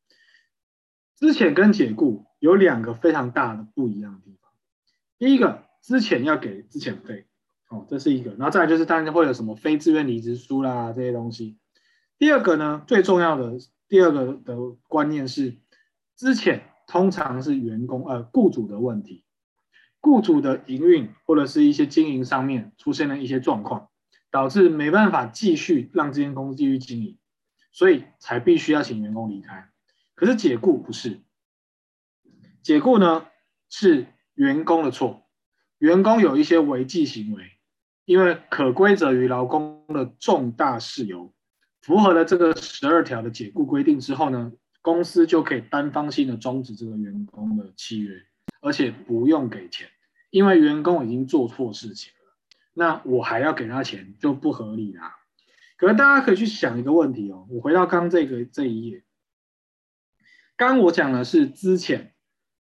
[1.16, 2.26] 之前跟解雇。
[2.40, 4.52] 有两个非常大的不一样的地方。
[5.18, 7.26] 第一个，之前要给资遣费，
[7.68, 8.30] 哦，这是一个。
[8.32, 11.58] 然后再就是，当然会有什么非自愿离职书啦这些东西。
[12.18, 14.56] 第二个呢，最重要的第二个的
[14.88, 15.56] 观念是，
[16.16, 19.24] 之前通常是员工呃雇主的问题，
[20.00, 23.88] 雇主的营运或者是一些经营上面出现了一些状况，
[24.30, 27.18] 导致没办法继续让这间公司继续经营，
[27.70, 29.70] 所以才必须要请员工离开。
[30.14, 31.20] 可是解雇不是。
[32.62, 33.26] 解雇呢
[33.70, 35.22] 是员工的错，
[35.78, 37.57] 员工有一些违纪行为，
[38.08, 41.30] 因为可归责于劳工的重大事由，
[41.82, 48.14] 符合了这个十二条的解雇规定之后呢，公司就可以单方性的终止这个员工的契约，
[48.62, 49.86] 而且不用给钱，
[50.30, 52.32] 因为员工已经做错事情了，
[52.72, 55.14] 那我还要给他钱就不合理啦。
[55.76, 59.04] 可能大家可以去想一个问题哦，我回到刚这个这一页，
[60.56, 62.14] 刚我讲的是之前。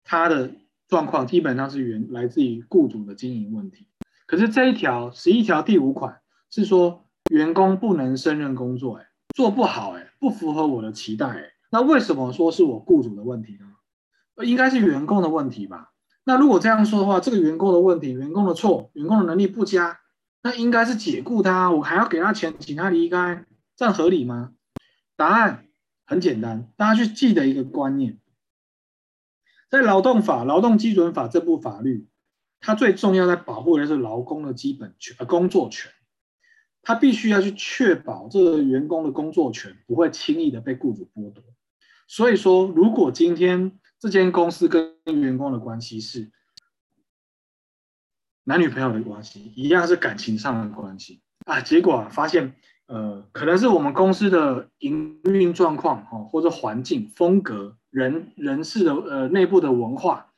[0.06, 0.54] 他的
[0.90, 3.88] 状况基本上是源来自于雇主的经营问题，
[4.34, 6.20] 可是这一条十一条第五款
[6.50, 14.44] 是说员工不能胜任工作，哎，做不好，哎，不符合我的期待，哎，那为什么说是我雇主的问题呢？
[14.44, 15.92] 应该是员工的问题吧？
[16.24, 20.00] 那如果这样说的话，这个员工的问题，员工的错，员工的能力不佳，
[20.42, 24.54] 那应该是解雇他，我还要给他钱，请他离开，这样合理吗？
[25.16, 25.68] 答案
[26.08, 28.18] 很简单，大家去记得一个观念。
[29.70, 32.08] 在劳动法、劳动基准法这部法律，
[32.66, 35.92] 它最重要在保护的是劳工的基本权，呃，工作权。
[36.82, 41.44] 它必须要去确保这个员工的工作权不会轻易的被雇主剥夺。
[42.08, 46.32] 所以说，如果今天这间公司跟员工的关系是
[48.46, 52.56] 男女朋友的关系，一样是感情上的关系啊，结果发现，
[52.88, 57.78] 呃，可能是我们公司的营运状况哈，或者环境风格。
[57.90, 60.34] 人人事的呃内部的文化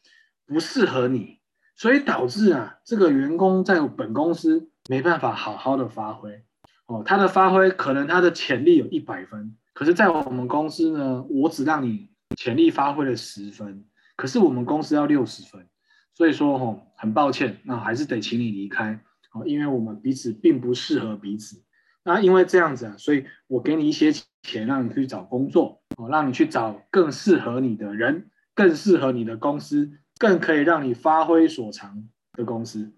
[0.46, 1.40] 不适合你，
[1.76, 6.44] 所以导致啊这个员工在本公司没办法好好的发挥。
[6.88, 13.86] 哦，他的发挥可能他的潜力有一百分，可是，在我们公司呢，我只让你潜力发挥了十分，
[14.16, 15.68] 可是我们公司要六十分，
[16.14, 19.00] 所以说、哦、很抱歉，那还是得请你离开。
[19.34, 21.64] 哦，因为我们彼此并不适合彼此，
[22.04, 24.12] 那因为这样子啊，所以我给你一些
[24.44, 25.82] 钱让你去找工作。
[25.98, 32.94] 哦，让你去找更适合你的人，更适合你的公司，更可以让你发挥所长的公司。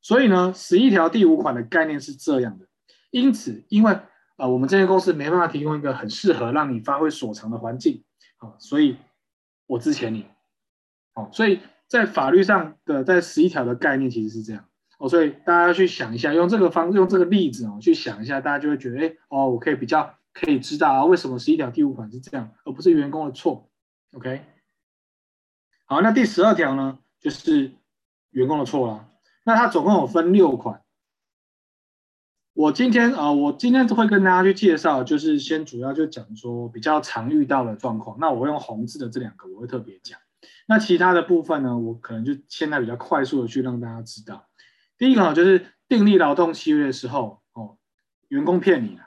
[0.00, 2.66] 所以呢，十一条第五款的概念是这样的。
[3.10, 3.98] 因此，因为、
[4.36, 8.04] 呃，我们这间公司没办法提供一个很适合让你发挥所长的环境，
[8.38, 8.96] 啊，所以
[9.66, 10.26] 我资遣你。
[11.14, 14.64] 哦，所以在法律上的在十一条的概念其实是这样。
[14.98, 20.14] 哦，所以大家要去想一下，用这个方用这个例子哦去想一下，大家就会觉得，哎，哦，我可以比较。
[20.34, 23.70] 可以知道啊，为什么十一条第五款是这样，而不是员工的错
[24.14, 24.44] ？OK，
[25.86, 27.72] 好，那第十二条呢，就是
[28.30, 29.08] 员工的错了。
[29.44, 30.82] 那它总共有分六款。
[32.54, 38.16] 我今天啊、我今天会跟大家去介绍，就是先主要就讲说比较常遇到的状况。
[38.18, 40.18] 那我用红字的这两个，我会特别讲。
[40.66, 44.48] 那其他的部分呢，我可能就现在比较快速的去让大家知道。
[44.96, 47.76] 第一个，就是订立劳动契约的时候，哦，
[48.28, 49.02] 员工骗你了。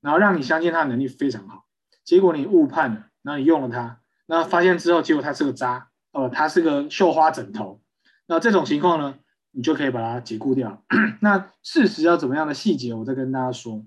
[0.00, 1.64] 然后让你相信他的能力非常好，
[2.04, 7.80] 结果你误判了，然后你用了他，那发现之后，结果他是个渣，呃，它是个绣花枕头。
[8.26, 9.18] 那这种情况呢，
[9.52, 10.84] 你就可以把它解雇掉。
[11.20, 13.84] 那事实要怎么样的细节，我再跟大家说。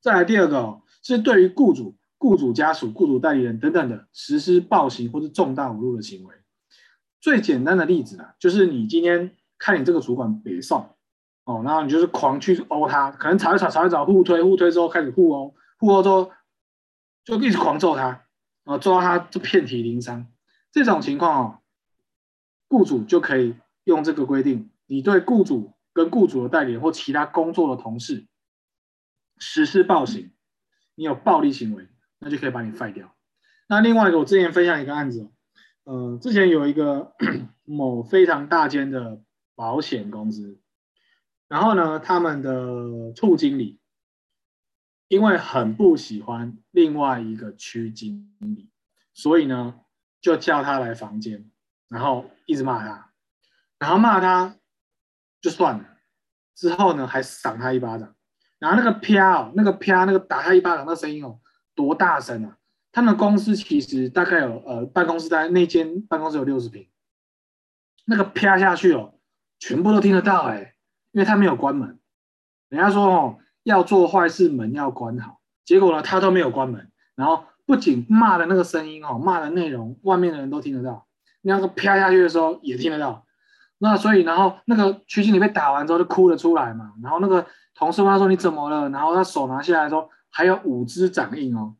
[0.00, 6.34] 再来第二个哦，是对于雇主、雇主家属、雇主代理人等等的实施暴行或是重大侮辱的行为。
[7.20, 10.94] 最简单的例子啊，就是你今天看你这个主管北宋
[11.44, 16.30] 哦，然后你就是狂去殴他，可能吵一吵，吵一吵，互推互推之后开始互殴，互殴之后
[17.24, 18.24] 就一直狂揍他，
[18.64, 20.26] 啊，揍到他就遍体鳞伤。
[20.84, 21.58] 这种情况哦。
[22.68, 23.54] 雇主就可以
[23.84, 28.26] 用这个规定，你对雇主跟雇主的代理或其他工作的同事
[29.38, 30.32] 实施暴行，
[30.94, 33.14] 你有暴力行为，那就可以把你废掉。
[33.68, 35.30] 那另外一个，我之前分享一个案子，
[35.84, 37.14] 呃，之前有一个
[37.64, 39.22] 某非常大间的
[39.54, 40.60] 保险公司，
[41.48, 43.78] 然后呢，他们的处经理
[45.08, 48.68] 因为很不喜欢另外一个区经理，
[49.14, 49.80] 所以呢，
[50.26, 51.48] 就叫他来房间。
[51.88, 53.12] 然后一直骂他，
[53.78, 54.56] 然后骂他
[55.40, 55.84] 就算了，
[56.52, 58.12] 之后呢还赏他一巴掌，
[58.58, 61.38] 然后那个啪，那个啪，那个打他一巴掌那声音哦，
[61.76, 62.58] 多大声啊！
[62.90, 66.88] 他们公司其实大概有呃办公室在那间办公室有六十平，
[68.04, 69.14] 那个啪下去哦，
[69.60, 70.74] 全部都听得到哎，
[71.12, 72.00] 因为他没有关门。
[72.68, 81.06] 人家说哦，要做坏事门要关好，结果呢他都没有关门，然后不仅骂的那个声音哦，骂的内容外面的人都听得到。
[81.42, 83.24] 那个啪下去的时候也听得到，
[83.78, 88.88] 那所以然后那个区经理被打完之后就哭了出来嘛，然后那个同事问他说你怎么了？
[88.90, 91.76] 然后他手拿下来说还有五只掌印哦，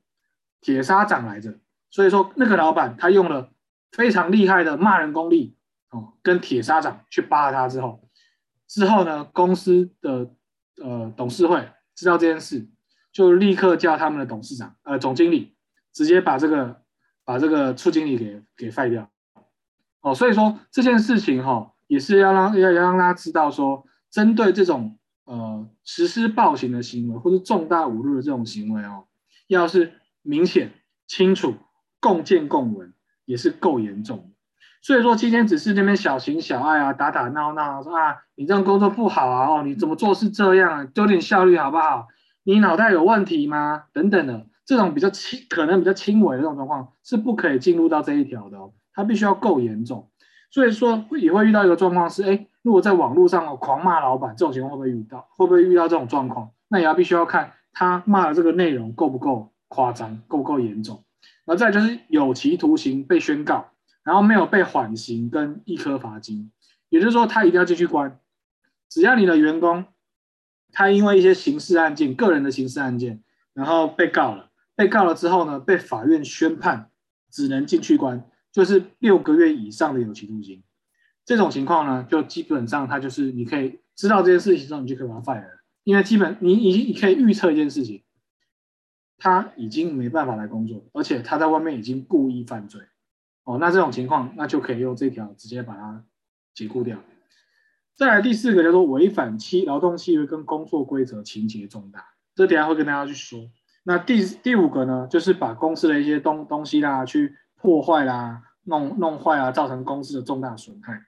[0.60, 1.58] 铁砂掌来着。
[1.90, 3.50] 所以说那个老板他用了
[3.90, 5.56] 非常厉害的骂人功力
[5.90, 8.08] 哦，跟铁砂掌去扒了他之后，
[8.68, 10.30] 之后呢公司的
[10.80, 12.68] 呃董事会知道这件事，
[13.12, 15.55] 就立刻叫他们的董事长呃总经理
[15.96, 16.82] 直接把这个
[17.24, 19.08] 把这个处经理给给废掉。
[20.02, 29.06] 哦，所以说这件事情哈、哦，也是要让要要让大家知道说，针对这种呃实施暴行的行为或者重大侮辱的这种行为哦，
[29.46, 30.74] 要是明显
[31.06, 31.54] 清楚、
[31.98, 32.92] 共见共闻，
[33.24, 34.24] 也是够严重的。
[34.82, 42.08] 所以说今天只是那边小情小爱啊，打打闹闹说啊，你这样工作不好啊，哦，你怎么做是这样，丢点效率好不好？
[42.42, 43.84] 你脑袋有问题吗？
[43.94, 48.74] 等等的这种比较轻，可能比较轻微的这种状况，是不可以进入到这一条的哦。
[48.92, 50.10] 他必须要够严重，
[50.50, 55.28] 所以说也会遇到一个状况是，哎，如果在网络上狂骂老板，这种情况会不会遇到？
[55.36, 56.50] 会不会遇到这种状况？
[56.68, 61.04] 那也要必须要看他骂的这个内容够不够夸张，够不够严重。
[61.44, 63.68] 然后再就是有期徒刑被宣告，
[64.02, 66.50] 然后没有被缓刑跟一颗罚金，
[66.88, 68.18] 也就是说他一定要继续关。
[68.88, 69.84] 只要你的员工
[70.72, 76.90] 他因为一些刑事案件、个人的刑事案件，然后被告了，被告了之后呢，被法院宣判
[77.30, 78.30] 只能进去关。
[78.52, 80.62] 就是六个月以上的有期徒刑，
[81.26, 88.02] 这种情况呢，就基本上他就是你可以知道这件事情之后，你就可以把他 fire，因为基本你已经你可以预测一件事情，
[89.18, 92.80] 他已经没办法来工作，而且他在外面已经故意犯罪，
[93.44, 96.06] 哦，那这种情况那就可以用这条直接把他
[96.54, 96.98] 解雇掉。
[97.94, 103.50] 再来第四个叫做违反期劳动契约跟工作规则情节重大，这等下会跟大家去说。
[103.86, 107.34] 那第第五个呢，就是把公司的一些东东西啦去。
[107.58, 111.02] 破坏啦，弄弄坏啊，造成公司的重大损害。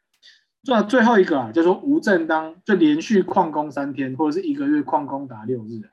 [0.65, 5.89] 最最后一个啊，就是说无正当，就连续旷工三天，或者是一个月旷工达六日，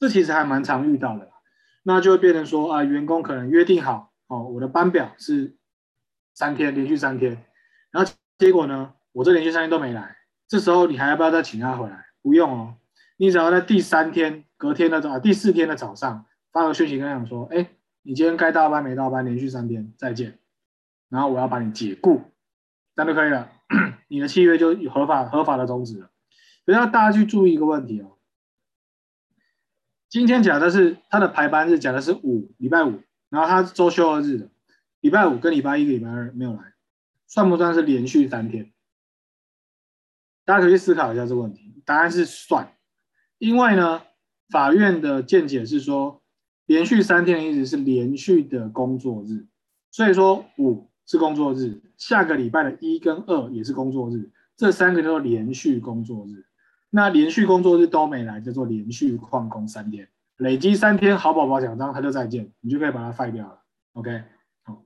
[0.00, 1.30] 这其实还蛮常遇到的。
[1.84, 5.56] 那就会变成说啊，员工可能约定好哦，我的班表是
[6.34, 7.44] 三天，连续三天，
[7.92, 10.16] 然后结果呢，我这连续三天都没来，
[10.48, 12.06] 这时候你还要不要再请他回来？
[12.20, 12.74] 不用哦，
[13.22, 17.70] 你只要在第三天，隔天的早，第四天的早上发个讯息跟他讲说，哎。
[18.04, 20.40] 你今天该到班没到班，连续三天再见，
[21.08, 22.20] 然后我要把你解雇，
[22.96, 23.52] 这样就可以了，
[24.08, 26.10] 你的契约就合法合法的终止了。
[26.64, 28.18] 所以要大家去注意一个问题哦，
[30.08, 34.50] 今天讲的是他的排班日，讲的是五礼拜五，然后他周休二日的，
[34.98, 36.74] 礼拜五跟礼拜一、礼拜二没有来，
[37.28, 38.72] 算不算是连续三天？
[40.44, 42.74] 大家可以思考一下这个问题，答案是算，
[43.42, 44.02] 因为呢，
[44.50, 46.20] 法院的见解是说。
[46.66, 49.46] 连续三天的意思是连续的工作日，
[49.90, 56.46] 所以说五是工作日，下个礼拜的一跟二也是工作日，这三个叫做连续工作日。
[56.88, 63.60] 那连续工作日都没来，叫做连续旷工三天，累积三天好宝宝奖章，他就再见，你就可以把它废掉了。
[63.94, 64.22] OK，
[64.62, 64.84] 好，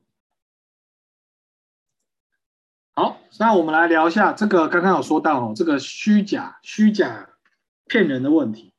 [2.94, 7.28] 好，那我们来聊一下这个刚刚有说到哦，这个虚假、虚假
[7.86, 8.72] 骗人的问题。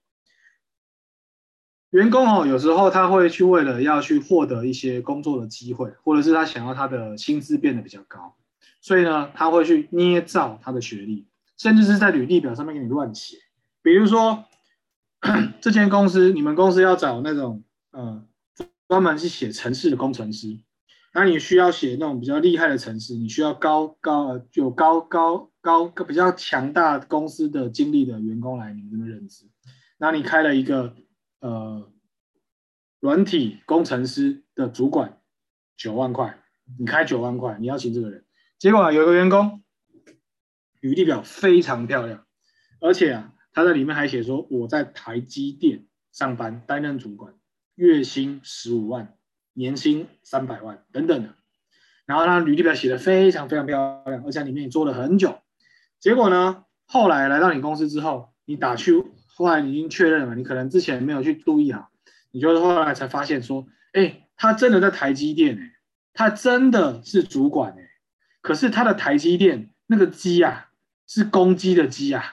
[1.91, 8.35] 员工哦，有时候他会去为了要去获得一些工作的机会，或者是他想要他的薪资变得比较高，
[8.81, 11.27] 所以呢，他会去捏造他的学历，
[11.57, 13.37] 甚至是在履历表上面给你乱写。
[13.81, 14.43] 比如说，
[15.61, 18.21] 这间公司，你们公司要找那种呃
[18.89, 20.59] 专门去写程式的工程师，
[21.13, 29.43] 那你需要写那种比较厉害的程式，你需要高高呃有高高高比较强大公司的经历的员工来你们这边任职，
[29.97, 30.95] 那你开了一个。
[31.39, 31.87] 呃，
[32.99, 35.21] 软体工程师的主管
[35.77, 36.39] 九万块，
[36.79, 38.25] 你开九万块，你要请这个人。
[38.57, 39.61] 结果啊，有一个员工，
[40.81, 42.25] 履历表非常漂亮，
[42.81, 47.35] 而且啊，他在里面还写说我在台积电上班，担任主管，
[47.75, 49.15] 月薪十五万，
[49.53, 51.35] 年薪三百万等等的。
[52.07, 55.39] 然后他履历表写的非常非常漂亮，而且里面也做了很久。
[55.99, 59.03] 结果呢，后来来到你公司之后，你打去。
[59.35, 61.89] 后来你已经确认了，你可能之前没有去注意啊，
[62.31, 65.73] 你就后来才发现说，哎，他真的在台积电哎，
[66.11, 67.87] 他真的是主管哎，
[68.41, 70.69] 可是他的台积电那个鸡啊，
[71.05, 72.23] 是公鸡的鸡啊，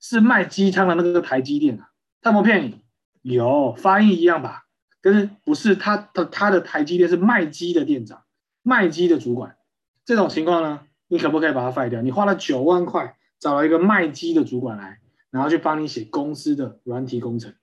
[0.00, 1.90] 是卖鸡汤的那个台积电啊，
[2.20, 2.82] 他有没骗你？
[3.22, 4.64] 有，发音一样吧？
[5.00, 8.24] 可是不是他的他的台积电是卖鸡的店长，
[8.62, 9.56] 卖鸡的主管，
[10.04, 12.00] 这种情况呢，你可不可以把它废掉？
[12.02, 15.00] 你花了九万块找了一个卖鸡的主管来。
[15.30, 17.54] 然后去帮你写公司的软体工程，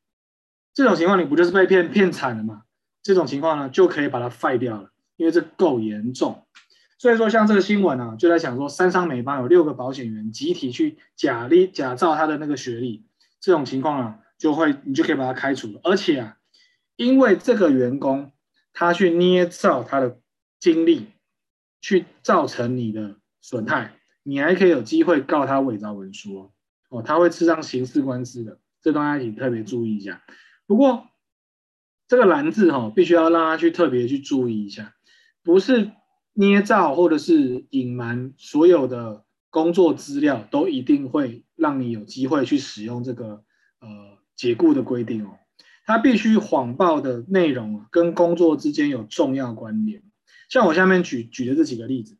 [0.75, 2.61] 这种情况你不就是被骗骗惨了吗？
[3.01, 6.45] 这种情况呢，就可以把它废掉了，因为这够严重。
[6.99, 13.03] 所以说，像这个新闻啊，就在讲说，三商美邦有六个保险员集体去假立假造他的那个学历，
[13.39, 15.79] 这种情况啊，就会你就可以把他开除了。
[15.83, 16.37] 而且啊，
[16.97, 18.31] 因为这个员工
[18.73, 20.19] 他去捏造他的
[20.59, 21.07] 经历，
[21.81, 23.15] 去造成你的
[23.47, 26.51] 损害，你还可以有机会告他伪造文书哦。
[26.89, 30.23] 哦，他会吃上刑事官司的，这东西你特别注意一下。
[30.65, 31.05] 不过
[32.07, 34.95] 这个“蓝”字哈、哦，必须要让他去特别去注意一下，
[35.43, 35.91] 不是
[36.33, 43.43] 捏造或者是隐瞒所有的工作资料，都一定会让你有机会去使用这个
[43.79, 45.37] 呃解雇的规定哦。
[45.85, 50.01] 他必须谎报的内容跟工作之间有重要关联。
[50.49, 52.17] 像我下面举举的这几个例子，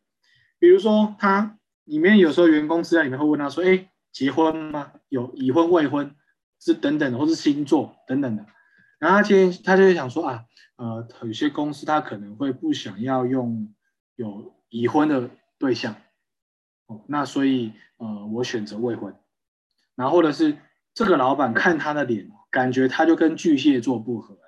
[0.58, 4.92] 比如说他里面有时候员工资料里面会问他说：“哎。”结婚吗？
[5.10, 6.16] 有已婚未婚
[6.58, 8.46] 是等等，或是星座等等的。
[8.98, 10.46] 然后他今天他就会想说啊，
[10.76, 13.74] 呃，有些公司他可能会不想要用
[14.14, 15.28] 有已婚的
[15.58, 15.96] 对象，
[16.86, 19.14] 哦，那所以呃，我选择未婚。
[19.96, 20.56] 然后或者是
[20.94, 24.38] 这个老板看他的脸，感觉他就跟巨蟹座不合，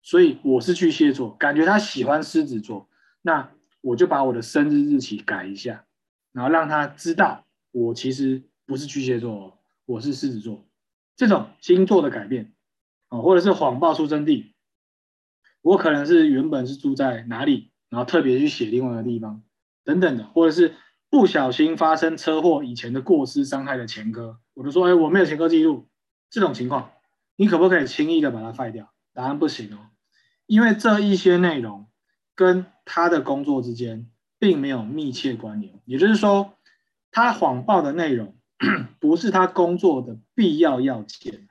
[0.00, 2.88] 所以我是巨蟹座，感觉他喜欢狮子座，
[3.20, 5.84] 那我就把我的生日日期改一下，
[6.32, 8.42] 然后让他知道我其实。
[8.66, 10.64] 不是巨蟹座，我是狮子座。
[11.16, 12.54] 这种星座的改变，
[13.08, 14.54] 啊，或者是谎报出生地，
[15.60, 19.42] 我可能是原本是住在哪里，然后特别去写另外一个地方，
[19.82, 20.76] 等等的，或者是
[21.08, 25.88] 不小心发生车祸以前的过失伤害的前科，我就说，哎，我没有前科记录。
[26.30, 26.92] 这种情况，
[27.34, 28.94] 你可不可以轻易的把它废掉？
[29.12, 29.90] 答案不行哦，
[30.46, 31.88] 因为这一些内容
[32.36, 34.10] 跟他的工作之间
[34.40, 36.54] 并没有密切关联，也就是说，
[37.12, 38.34] 他谎报的内容。
[38.98, 41.48] 不是他工作的必要要件，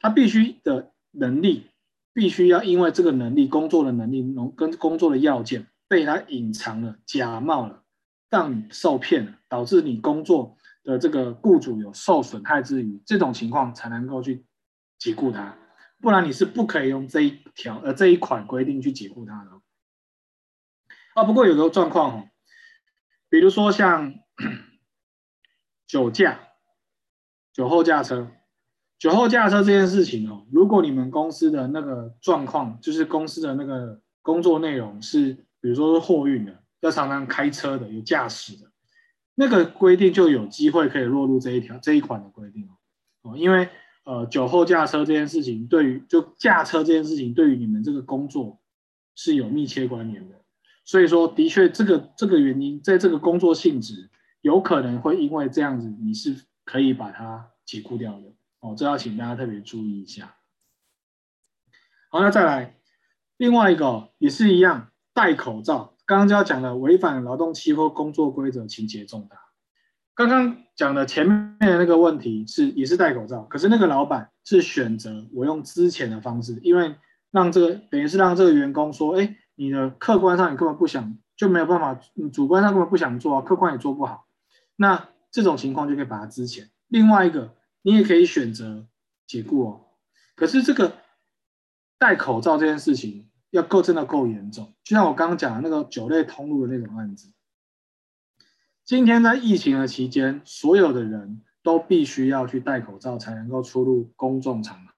[0.00, 1.68] 他必须的能力，
[2.12, 7.84] 必须要因为这个能力、工作的能力能、跟工作的要件被他隐藏了、假冒了，
[8.28, 14.44] 让你受骗了，导致你工作的这个雇主有受损害之余，这种情况才能够去
[14.98, 15.56] 解雇他，
[16.02, 19.57] 不然你是不可以用这一条呃这一款规定去解雇他的。
[21.18, 22.28] 啊，不过有个状况哦，
[23.28, 24.14] 比如说像。
[25.88, 26.38] 酒驾、
[27.50, 28.30] 酒后驾车、
[28.98, 38.70] 酒后驾车这件事情哦，如果你们公司的那个状况，就是公司的那个工作内容是，比如说是货运的，要常常开车的，有驾驶的，
[39.34, 42.68] 那个规定就有机会可以落入这一条这一款的规定
[43.22, 43.34] 哦。
[43.34, 43.70] 因为
[44.04, 48.60] 呃，酒后驾车这件事情，对于就驾车这件事情，对于你们这个工作
[49.14, 50.34] 是有密切关联的，
[50.88, 54.08] 所以说的确这个这个原因，在这个工作性质。
[54.40, 60.36] 有可能会因为这样子，你是可以把它解雇掉的哦，这要请大家特别注意一下。
[62.08, 62.76] 好，那再来
[63.36, 65.96] 另外一个也是一样，戴口罩。
[66.06, 69.36] 刚刚就要讲的违反劳动期或工作规则，情节重大。
[70.14, 76.94] 刚刚讲的前面的那个问题是也是戴口罩，可是那个老板是选择我用之前的方式，因为
[77.32, 84.28] 让这个等于是让这个员工说，哎，你的客观上你根本不想，就没有办法，你主观上根本不想做啊，客观也做不好。
[84.76, 86.68] 那这种情况就可以把它资遣。
[86.86, 88.86] 另外一个，你也可以选择
[89.26, 89.80] 解雇哦。
[90.36, 90.98] 可是这个
[91.98, 97.32] 戴口罩这件事情要够真的够严重，就像我刚刚讲的那个酒类通路的那种案子。
[98.84, 104.92] 今天在疫情的期间，所有的人都必须要去戴口罩才能够出入公众场合。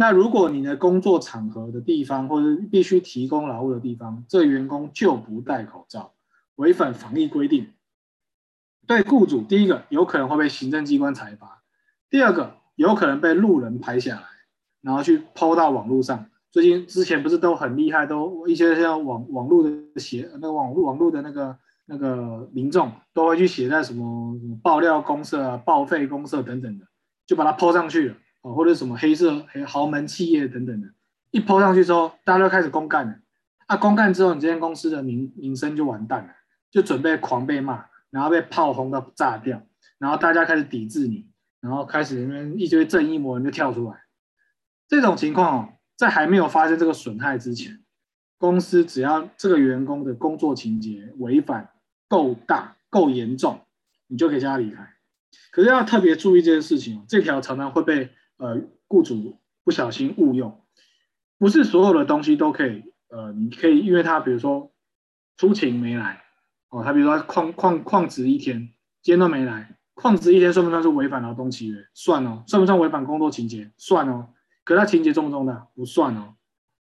[0.00, 6.14] 那如果你的工作场合的地方或者必须提供劳务的地方，这员工就不戴口罩，
[6.54, 7.72] 违反防疫规定，
[8.86, 11.64] 对雇主第一个有可能会被行政机关裁罚，
[12.08, 14.26] 第二个有可能被路人拍下来，
[14.82, 16.26] 然后去 PO 到网络上。
[16.52, 26.86] 最近之前不是都很厉害，都一些像网网络的写那个网络网络的那个那个民众都会去写在什么什么爆料公社啊、报废公社等等的，
[27.26, 28.16] 就把它 PO 上去了。
[28.42, 30.88] 啊，或者什么黑色黑豪门企业等等的，
[31.30, 33.16] 一抛上去之后，大家都开始公干了。
[33.66, 36.30] 啊，公干之后，你这间公司的名名声就完蛋了，
[36.70, 37.86] 就准备狂被骂。
[38.10, 39.62] 然后被炮轰到炸掉，
[39.98, 41.26] 然后大家开始抵制你，
[41.60, 44.02] 然后开始里面一堆正义魔人就跳出来。
[44.88, 47.84] 这种情况哦，在还没有发生这个损害之前，
[48.38, 51.68] 公司只要这个员工的工作情节违反
[52.08, 53.60] 够大、够严重，
[54.06, 54.94] 你就可以叫他离开。
[55.50, 58.08] 可是要特别注意这件事情哦，这条常常会被
[58.38, 60.64] 呃雇主不小心误用，
[61.38, 64.72] 不是所有的东西都可以呃，你可以因为他比如说
[65.36, 66.24] 出勤没来。
[66.70, 68.70] 哦，他比如说旷旷旷职一天，
[69.00, 71.86] 今天都没来，旷职一天算不算是违反劳动契约？
[71.94, 73.72] 算哦，算不算违反工作情节？
[73.78, 74.28] 算哦。
[74.64, 75.68] 可他情节重不重大？
[75.74, 76.34] 不算哦。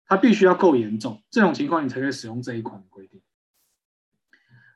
[0.05, 3.21] 他必须要够严重，这种情况你才可以使用这一款规定。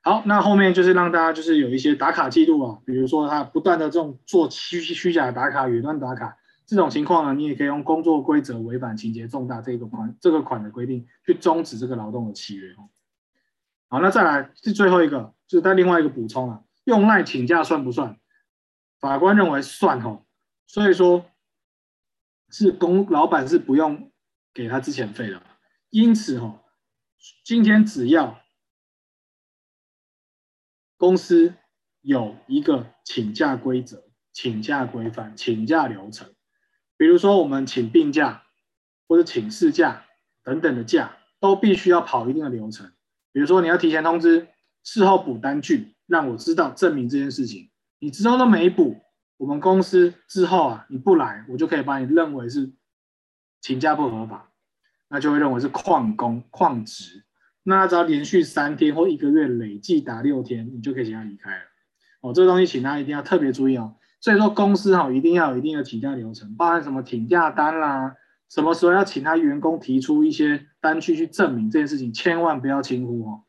[0.01, 12.89] 好，那后面就是让大家就是有一些打卡记录啊，比如说他不断的这种做虚虚假打卡、远端打卡这种情况呢，你也可以用工作规则违反情节重大这个款这个款的规定去终止这个劳动的契约哦。
[13.87, 18.19] 好，那再来是最后一个，就是在另外一个补充啊，用赖请假算不算？
[18.99, 20.25] 法官认为算吼，
[20.65, 21.25] 所以说
[22.49, 24.11] 是公老板是不用
[24.53, 25.43] 给他之前费的，
[25.89, 26.63] 因此吼，
[27.43, 28.39] 今天只要
[30.97, 31.53] 公司
[32.01, 36.33] 有一个请假规则、请假规范、请假流程，
[36.97, 38.43] 比如说我们请病假
[39.07, 40.05] 或者请事假
[40.43, 42.91] 等等的假，都必须要跑一定的流程。
[43.31, 44.47] 比如说你要提前通知，
[44.83, 47.69] 事后补单据，让我知道证明这件事情。
[47.99, 49.01] 你之后都没补，
[49.37, 52.71] 我们公司之后啊你不来，我就可以把你认为是
[53.61, 54.51] 请假不合法，
[55.09, 57.25] 那就会认为是旷工旷职。
[57.63, 61.63] 那只要连续三天或一个月累计达六天，你就可以请他离开了。
[62.21, 63.95] 哦，这个东西请大家一定要特别注意哦。
[64.25, 68.15] 所以说公司哈一定要有一定的请假流程，包含什么请假单啦。
[68.49, 73.43] 什么时候要请他员工提出一些单据去证明这件事情，千万不要轻忽哦。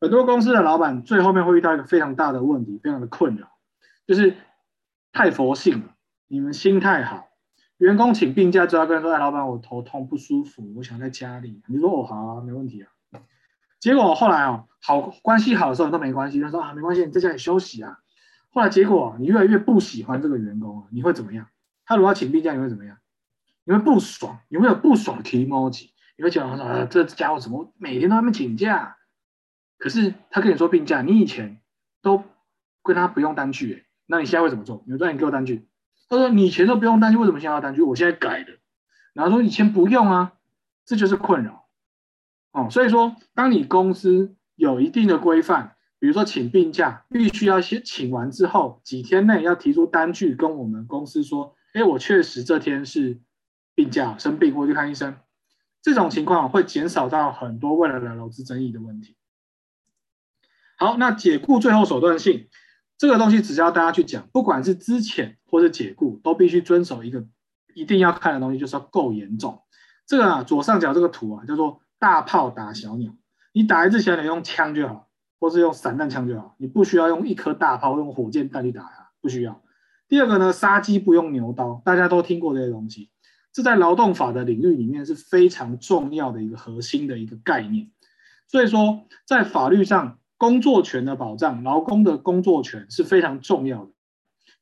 [0.00, 3.46] 很多公司的老板最后面会遇到一个非常大的问题，非常的困扰，
[4.06, 4.38] 就是
[5.12, 5.94] 太佛性了。
[6.28, 7.28] 你们心态好，
[7.76, 12.88] 员工请病假之后跟他说：“哎，老板，我头痛不舒服，我想在家里。”你说：“哦，好啊，没问题啊。”
[13.80, 17.98] 结果后来哦，好关系好的时候都没关系，他说：“啊，没关系，你在家里休息啊。”
[18.56, 21.46] 后来结果你越来越不喜欢这个员工啊，你会怎么样？
[21.84, 22.96] 他如果要请病假，你会怎么样？
[23.64, 25.70] 你会不爽，你会有不爽的 e m o
[26.16, 28.96] 你会讲说啊，这家伙怎么每天都在那边请假？
[29.76, 31.60] 可是他跟你说病假，你以前
[32.00, 32.24] 都
[32.82, 34.82] 跟他不用单据，那你现在会怎么做？
[34.86, 35.68] 你说你给我单据，
[36.08, 37.82] 他说你以前都不用单据，为什么现在要单据？
[37.82, 38.58] 我现在改了，
[39.12, 40.32] 然后说以前不用啊，
[40.86, 41.66] 这就是困扰
[42.52, 42.70] 哦。
[42.70, 53.20] 所以说，当你公司有一定的规范，比如说请病假，必须要先请完之后几天内要提出单据，跟我们公司说，哎，我确实这天是。
[53.78, 55.18] 病假生病或去看医生，
[55.82, 59.18] 这种情况会减少到很多未来的劳资争议的问题。
[60.78, 62.48] 好，那解雇最后手段性
[62.96, 67.26] 这个东西，只要大家去讲，不管是之前或是解雇，都必须遵守一个
[67.74, 69.62] 一定要看的东西，就是要够严重。
[70.06, 73.14] 这个啊，左上角这个图啊，叫做大炮打小鸟。
[73.52, 75.05] 你打一只小鸟用枪就好，
[75.38, 79.62] 或是用散弹枪就好，你不需要用一颗大炮，用火箭弹去打它，不需要。
[80.08, 83.10] 第二个呢，杀鸡不用牛刀，大家都听过这些东西。
[83.52, 87.90] 这在劳动法的领域里面是非常重要的一个核心的一个概念，
[88.46, 93.92] 所以说在法律上，工作权的保障，劳工的工作权是非常重要的。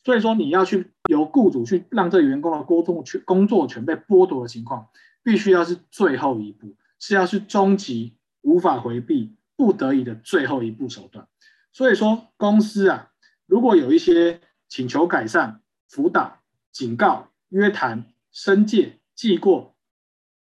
[0.04, 4.86] 所以说你要去由雇主去让这员工的工作权工作权被剥夺的情况，
[5.24, 11.28] 必须要是最后一步，是要是终极无法回避、不得已的最后一步手段。
[11.72, 13.10] 所以说公司啊，
[13.46, 16.40] 如果有一些请求改善、辅导、
[16.72, 18.10] 警告、约谈。
[18.36, 19.76] 申诫、记过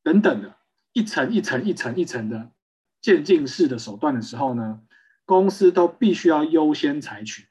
[0.02, 0.54] 等等的
[0.92, 2.50] 一层一层、一层一层的
[3.00, 4.82] 渐进式的手段的时候呢，
[5.24, 7.46] 公司都必须要优先采取，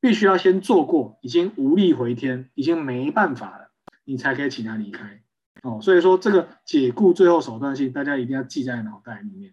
[0.00, 3.70] 必须要先做过，已经无力回天，已经没办法了，
[4.04, 5.22] 你才可以请他离开。
[5.60, 9.52] 哦，所以说这个解雇最后手段性，大家一定要记在脑袋里面。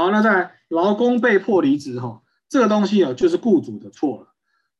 [0.00, 4.28] 好，那再来，劳工被迫离职哈，这个东西啊就是雇主的错了。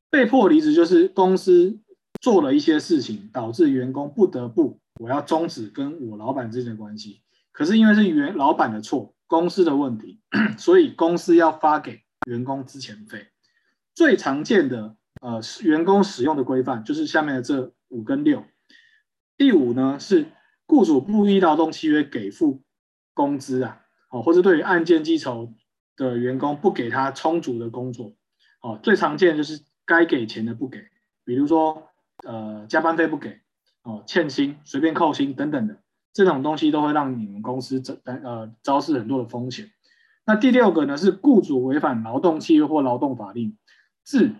[0.09, 1.79] 被迫离职就是公司
[2.23, 7.21] 做了一些事情，导致员工不得不我要终止跟我老板之间的关系。
[7.53, 10.23] 可是因为是原老板的错，公司的问题，
[10.57, 13.27] 所以公司要发给员工资遣费。
[13.95, 18.43] 最常见的呃员工使用的规范就是下面的这五跟六。
[19.37, 20.33] 第五呢是
[20.67, 22.63] 雇主不依劳动契约给付
[23.13, 25.53] 工资啊，哦，或者对于案件积酬
[25.97, 28.13] 的员工不给他充足的工作，
[28.61, 30.79] 哦，最常见就是该给钱的不给，
[31.25, 31.89] 比如说
[32.25, 33.41] 呃加班费不给，
[33.83, 35.79] 哦欠薪随便扣薪等等的，
[36.13, 39.71] 这种东西都会让你们公司遭呃遭受很多的风险。
[40.27, 43.57] 那第六个呢是雇主违反劳动契约或劳动法令，
[44.05, 44.33] 致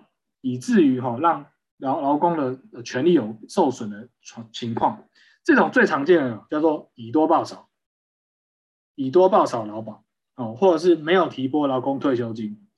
[0.43, 1.47] 以至于哈让。
[1.83, 4.11] 劳劳工的权利有受损的
[4.53, 5.05] 情况，
[5.43, 7.70] 这种最常见的叫做以多报少，
[9.01, 12.69] 以多报少劳保哦，或者是没有提拨劳工退休金。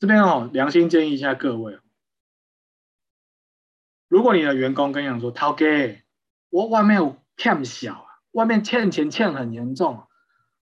[0.00, 1.78] 这边哦，良心建议一下各位，
[4.08, 5.64] 如果你的员工跟你讲说，涛哥，
[6.50, 10.08] 我外面有欠小啊，外面欠钱欠很严重，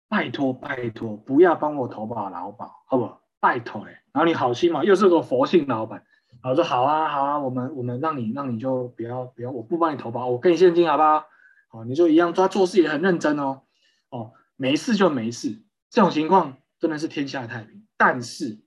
[0.08, 3.22] 拜托拜托，不要帮我投保劳保，好不好？
[3.38, 6.04] 拜托嘞，然后你好心嘛，又是个佛性老板。
[6.42, 11.26] 我说好啊，好啊，我们我们让你让你就不要不要，我不帮你投保，我给你现金好不好？
[11.72, 13.62] 哦，你就一样，他做事也很认真哦。
[14.10, 17.86] 哦，没事就没事，这种情况真的是天下太平。
[17.96, 18.60] 但是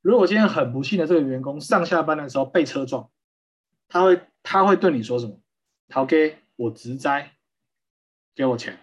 [0.00, 3.10] 如果今天很不幸的这个员工上下班的时候被车撞，
[3.88, 5.40] 他会他会对你说什么？
[5.90, 7.32] 好给我直灾，
[8.34, 8.78] 给我钱。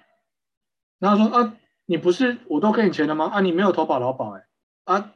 [1.00, 3.26] 然后说啊，你不是我都给你钱了吗？
[3.26, 4.46] 啊，你没有投保劳保哎，
[4.84, 5.14] 啊，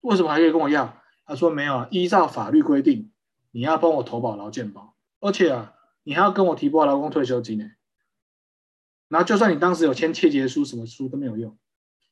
[0.00, 1.00] 为什么还可以跟我要？
[1.24, 3.12] 他说没有啊，依照法律规定，
[3.52, 5.74] 你要帮我投保劳健保，而且啊，
[6.08, 7.70] 你还要跟我提拨劳工退休金呢。
[9.08, 11.58] 然后就算你当时有签切结书，什么书都没有用，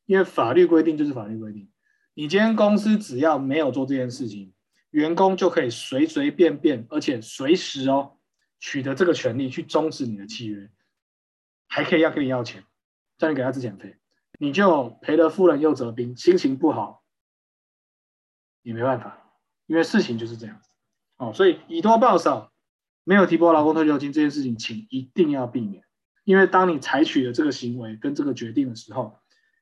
[0.05, 1.72] 因为法律规定就是法律规定。
[2.12, 4.53] 你今天公司只要没有做这件事情，
[4.90, 8.18] 员工就可以随随便便，而且随时哦，
[8.61, 10.70] 取得这个权利去终止你的契约，
[11.66, 12.66] 还可以要跟你要钱，
[13.16, 13.97] 叫你给他资遣费，
[14.38, 17.03] 你就赔了夫人又折兵，心情不好。
[18.61, 19.32] 也没办法，
[19.64, 20.68] 因为事情就是这样子
[21.16, 22.53] 哦，所以以多报少，
[23.09, 25.84] 没有提拨劳工退休金这件事情，请一定要避免。
[26.24, 29.16] 因为当你采取了这个行为跟这个决定的时候，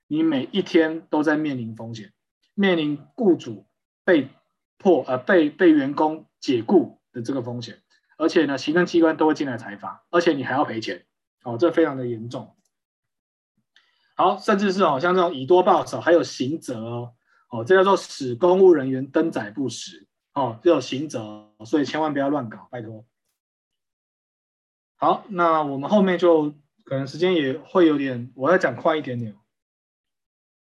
[0.07, 2.15] 你每一天都在面临风险，
[2.55, 3.67] 面临雇主
[4.03, 4.31] 被
[4.79, 7.83] 迫呃被被员工解雇的这个风险，
[8.17, 11.05] 而且呢，行政机关都会进来采罚，而且你还要赔钱
[11.45, 12.57] 哦，这非常的严重。
[14.17, 17.13] 好，甚至是哦，像这种以多报少，还有刑责哦。
[17.51, 23.05] 哦，这叫做使公务人员登载不实，哦，这有刑责，所以千万不要乱搞，拜托。
[25.05, 29.37] 好，那我们后面就可能时间也会有点，我要讲快一点点。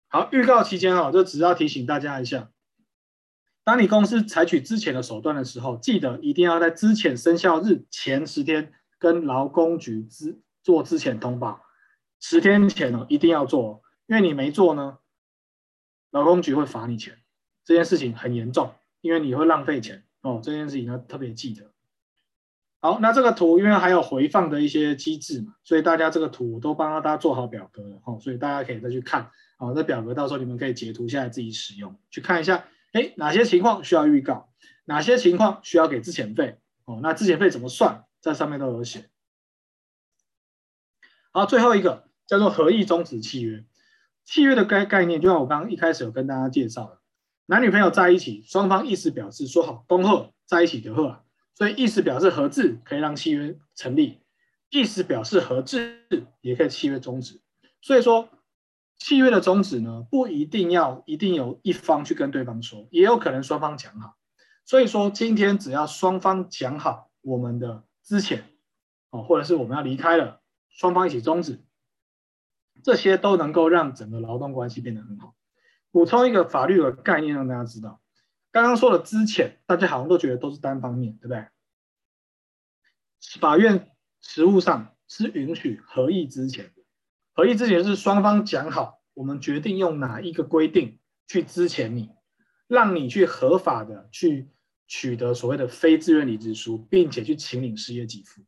[0.08, 2.52] 好，预告期间啊，就只要提醒大家一下，
[3.64, 11.64] 当你公司采取资遣的手段的时候，记得一定要在资遣生效日前十天跟劳工局资做资遣通报，
[12.20, 15.00] 十天前哦一定要做，因为你没做呢。
[16.12, 17.18] 劳工局会罚你钱，
[17.66, 20.40] 这件事情很严重，因为你会浪费钱哦。
[20.44, 21.74] 这件事情要特别记得。
[22.82, 29.30] 好，那这个图因为还有回放的一些机制嘛，所以大家这个图都帮大家做好表格了哦，所以大家可以再去看。
[29.58, 34.50] 好，这表格到时候你们可以截图下来自己使用，去看一下，哎，哪些情况需要预告，
[34.86, 37.00] 哪些情况需要给资遣费哦。
[37.04, 39.10] 那资遣费怎么算，在上面都有写。
[41.32, 43.66] 好，最后一个叫做合意终止契约。
[44.24, 47.00] 契约的概概念，就像我刚刚一开始有跟大家介绍的，
[47.48, 51.24] 男女朋友在一起，双方意思表示说好，恭贺在一起的贺，
[51.60, 54.22] 所以意思表示合致可以让契约成立，
[54.70, 56.08] 意思表示合致
[56.40, 57.42] 也可以契约终止。
[57.82, 58.30] 所以说
[58.98, 64.16] 契约的终止呢，不一定要一定有一方去跟对方说，也有可能双方讲好。
[64.64, 68.46] 所以说今天只要双方讲好我们的之前
[69.10, 70.40] 哦，或者是我们要离开了，
[70.70, 71.62] 双方一起终止。
[72.82, 75.36] 这些都能够让整个劳动关系变得很好。
[75.92, 78.00] 补充一个法律的概念，让大家知道，
[78.52, 81.48] 刚刚说的资遣，大家好像都觉得都是单方面，对不对？
[83.40, 83.92] 法院
[84.22, 86.84] 实务上是允许合意资遣的。
[87.34, 92.10] 合意资遣是双方讲好，我们决定用哪一个规定去资遣你，
[92.68, 94.50] 让你去合法的去
[94.88, 98.42] 取得所谓的非自愿离职书，并且去请领失业给付，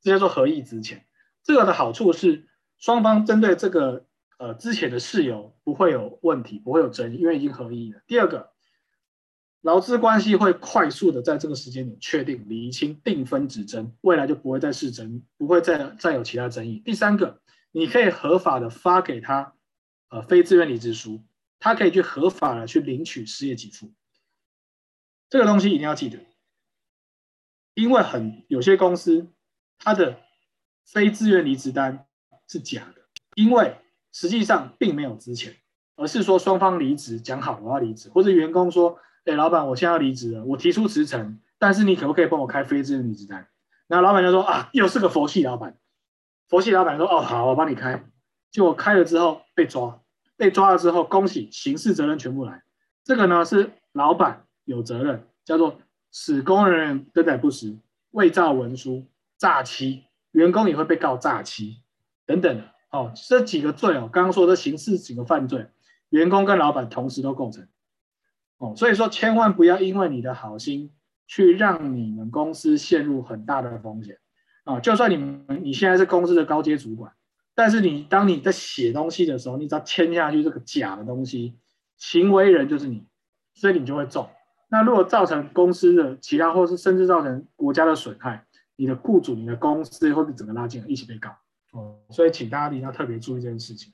[0.00, 1.02] 这叫做合意资遣。
[1.42, 2.46] 这个的好处是。
[2.80, 4.06] 双方针对这个
[4.38, 8.00] 呃资遣的事由不会有问题，不会有争议，因为已经合意了。
[8.06, 8.52] 第二个，
[9.62, 16.80] 劳资关系会快速的在这个时间点确定、厘清、定分止争，未来就不会再是争，不会再再有其他争议。
[16.84, 17.42] 第三个，
[17.72, 19.54] 你可以合法的发给他
[20.10, 21.24] 呃非自愿离职书，
[21.58, 23.92] 他可以去合法的去领取失业给付。
[25.28, 26.20] 这个东西一定要记得，
[27.74, 29.26] 因为很有些公司
[29.78, 30.20] 他的
[30.84, 32.06] 非自愿离职单
[32.46, 33.02] 是假的，
[33.34, 33.76] 因为
[34.12, 35.56] 实际上并没有资遣，
[35.96, 39.00] 而是说双方离职讲好我要离职，或者员工说。
[39.28, 43.46] 哎，老板，我现在要离职了，我提出辞呈，但是你可不可以帮我开非自愿离职单？
[43.86, 45.76] 然后老板就说啊，又是个佛系老板，
[46.48, 48.02] 佛系老板说哦好，我帮你开。
[48.50, 50.00] 结果开了之后被抓，
[50.38, 52.62] 被抓了之后，恭喜刑事责任全部来。
[53.04, 55.78] 这个呢是老板有责任，叫做
[56.10, 57.76] 使工人员更改不实、
[58.12, 59.04] 伪造文书、
[59.36, 61.82] 诈欺，员工也会被告诈欺
[62.24, 62.62] 等等。
[62.90, 65.66] 哦，这几个罪哦，刚刚说的刑事几个犯罪，
[66.08, 67.68] 员工跟老板同时都构成。
[68.58, 70.92] 哦，所以说千万不要因为你的好心
[71.28, 74.18] 去让你们公司陷入很大的风险
[74.64, 74.80] 啊！
[74.80, 77.12] 就算你们你现在是公司的高阶主管，
[77.54, 81.56] 但是你当你在写东西的时候，你只要签下去这个假的东西，
[81.96, 83.06] 行为人就是你，
[83.54, 84.28] 所以你就会中。
[84.68, 88.44] 那如果造成公司的其他，或是甚至造成国家的损害，
[88.74, 91.30] 你的雇主、你的公司会被整个拉进来一起被告。
[91.70, 93.92] 哦，所以请大家一定要特别注意这件事情。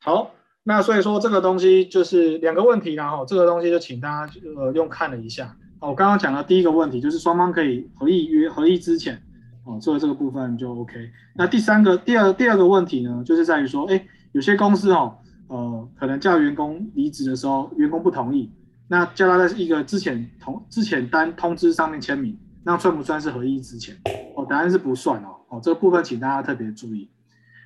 [0.00, 0.34] 好。
[0.66, 5.54] 那所以说这个东西就是两个问题，然后这个东西就请大家呃用看了一下。
[5.78, 9.22] 哦，我刚刚讲的第一个问题就是双方可以合意约合意之前，
[9.64, 11.10] 哦，做这个部分就 OK。
[11.34, 18.50] 那第三个第二第二个问题呢，就是在于说，哎，有些公司哦，呃，可能叫员工离职的时候，员工不同意，
[18.88, 23.94] 那叫他在一个之前同之前单通知上面签名，那算不算是合意之前？
[24.34, 25.36] 哦，答案是不算哦。
[25.50, 27.10] 哦，这个部分请大家特别注意。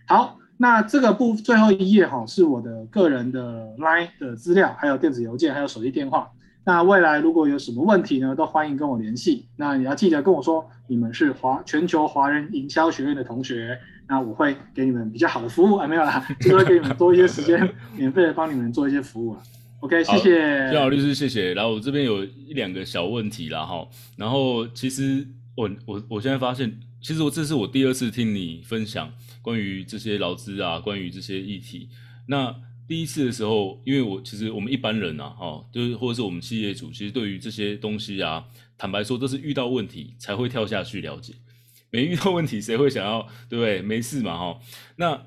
[0.09, 0.36] 好。
[0.59, 6.28] 那这个部最后一页哈，是我的个人的 LINE 的资料，还有电子邮件，还有手机电话。
[6.64, 9.46] 那未来如果有什么问题呢，都欢迎跟我联系。
[9.56, 15.76] 那你要记得跟我说，你们是华全球华人营销学院的同学，那我会给你们比较好的服务。
[15.76, 19.40] 啊，没有啦，就会给你们多一些时间， 免费的帮你们做一些服务啊。
[19.80, 21.54] OK，谢谢，宣豪律师，谢谢。
[21.54, 23.86] 然后我这边有一两个小问题啦哈。
[24.16, 25.24] 然后其实
[25.56, 29.12] 我我我现在发现，其实我这是我第二次听你分享。
[29.40, 31.88] 关于这些劳资啊，关于这些议题，
[32.26, 32.55] 那
[32.86, 38.44] 第一次的时候，因为我其实我们一般人啊，哦，就是或者是我们企业主，其实对于这些东西啊，
[38.76, 41.32] 坦白说都是遇到问题才会跳下去了解，
[41.90, 43.80] 没遇到问题谁会想要，对不对？
[43.80, 44.61] 没事嘛，哈。
[44.96, 45.22] 那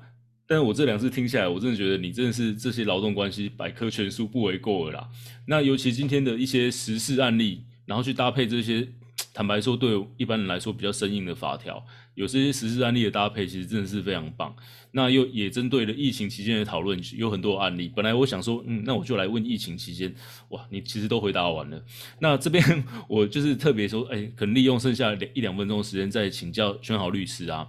[0.46, 5.08] 但是我这两次听下来，我真的觉得你真的是这些劳动关系百科全书不为过啦。
[5.46, 8.86] 那尤其今天的一些时事案例，然后去搭配这些。
[9.34, 14.54] 坦白说，对一般人来说比较生硬的法条，有这些实施案例的搭配，其实真的是非常棒。
[14.90, 17.90] 那又也针对了疫情期间的讨论，有很多案例。
[17.94, 20.14] 本来我想说，嗯，那我就来问疫情期间，
[20.50, 21.82] 哇，你其实都回答完了。
[22.18, 22.62] 那这边
[23.08, 27.66] 我就是特别说，哎，可能利用剩下两一两分钟的时间，再请教宣豪律师啊，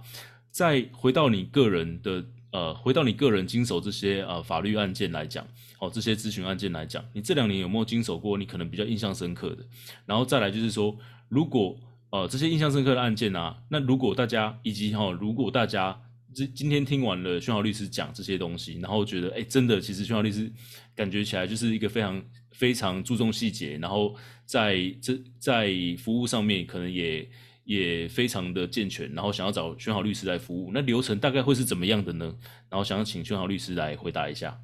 [0.50, 2.24] 再回到你个人的。
[2.54, 5.44] 呃，回到你个人经手这些呃法律案件来讲，
[5.80, 9.66] 哦，这些咨询案件来讲，你这两年有没有经手过你可能比较印象深刻的？
[10.06, 10.96] 然后再来就是说，
[11.28, 11.76] 如果
[12.10, 15.98] 呃这些印象深刻的案件啊，那如果大家以及哈、如果大家
[16.32, 20.50] 今今天听完了宣豪律师讲这些东西，然后觉得哎，真的其实宣豪律师
[20.94, 22.22] 感觉起来就是一个非常
[22.52, 24.14] 非常注重细节，然后
[24.44, 27.28] 在这在服务上面可能也。
[27.64, 32.26] 也非常的健全，然后想要找宣豪律师来服务，那流程大概会是怎么样的呢？
[32.68, 34.60] 然后想要请宣豪律师来回答一下。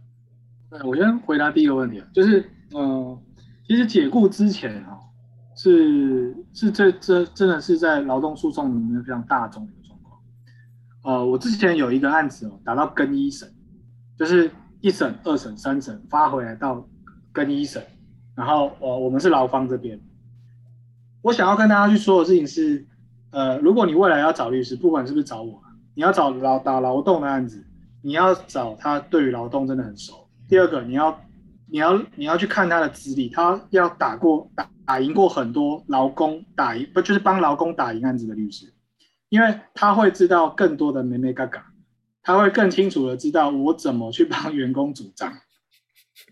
[0.68, 3.18] 对，我先回答第一个问题啊，就是，嗯、
[3.66, 4.98] 其实解雇之前啊，
[5.54, 10.20] 是是这这真的是在劳动诉讼里面非常大众的一个状况。
[11.02, 13.52] 呃，我之前有一个案子哦，打到更一审，
[14.16, 16.86] 就是一审、二审、三审发回来到
[17.32, 17.82] 更一审，
[18.34, 20.00] 然后呃，我们是劳方这边，
[21.22, 22.86] 我想要跟大家去说的事情是。
[23.32, 25.62] 呃，如果你未来要找律师，不管是不是找我，
[25.94, 27.64] 你要找劳打劳动的案子，
[28.02, 30.26] 你要找他对于劳动真的很熟。
[30.48, 31.16] 第二个，你要
[31.70, 38.72] 你要你要去看他的资历，他要打过打打赢过很多劳工打赢不就是帮劳工打赢案子的律师，
[39.28, 41.62] 因为他会知道更多的眉眉角角，
[42.22, 45.32] 他会更清楚的知道我怎么去帮员工主张。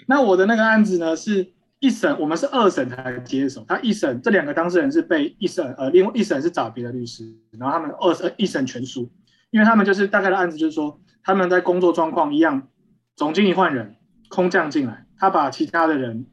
[0.07, 1.53] 那我的那个案子呢是。
[1.81, 9.09] 一审我们是二审才接手，他一审这两个当事人是被一审呃，另外一审是找别的律师，然后他们二审一审全输，
[9.53, 12.67] 因为他们就是大概的案子就是说他们在工作状况一样，
[13.15, 13.95] 总经理换人，
[14.29, 16.27] 空降进来，他把其他的人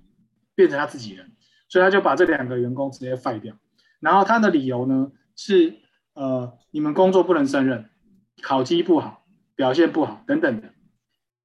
[0.53, 1.31] 变成他自己人，
[1.67, 3.55] 所以他就把这两个员工直接废掉，
[3.99, 5.75] 然后他的理由呢是
[6.13, 7.89] 呃你们工作不能胜任，
[8.41, 9.25] 考绩不好，
[9.55, 10.69] 表现不好等等的，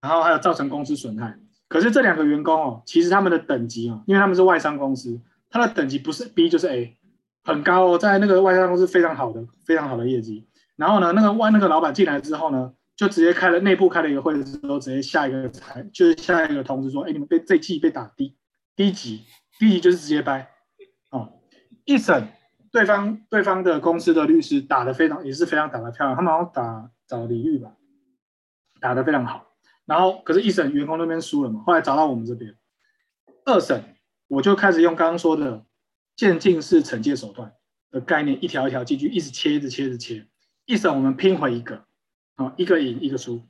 [0.01, 1.39] 然后还有造成公司损害。
[1.69, 6.99] 可是这两个员工哦，其实他们的等级哦，因为他们是外商公司，他的等级不是 B 就是 A，
[7.45, 10.49] 很高哦，在那个外商公司非常好的非常好的业绩。
[10.75, 18.37] 然后呢，那个外那个老板进来之后呢，就直接开了内部开了一个会之后，直接下一个台就是下一个通知说，哎，你们被这季被打低
[18.77, 19.25] 低级，
[19.59, 20.51] 低级就是直接掰
[21.11, 21.33] 哦。
[21.87, 22.29] 一审
[22.71, 27.73] 对方对方的公司的律师打得非常也是非常打得漂亮，他们好像打找李玉吧，
[28.83, 29.47] 打得非常好。
[29.87, 32.55] 然后可是，一审员工那边输了嘛，后来找到我们这边。
[33.47, 33.83] 二审
[34.29, 35.65] 我就开始用刚刚说的
[36.15, 37.55] 渐进式惩戒手段
[37.91, 40.27] 的概念，一条一条进去，一直切，一直切，一直切。
[40.67, 41.87] 一审我们拼回一个，
[42.47, 43.43] 啊，一个赢一个输，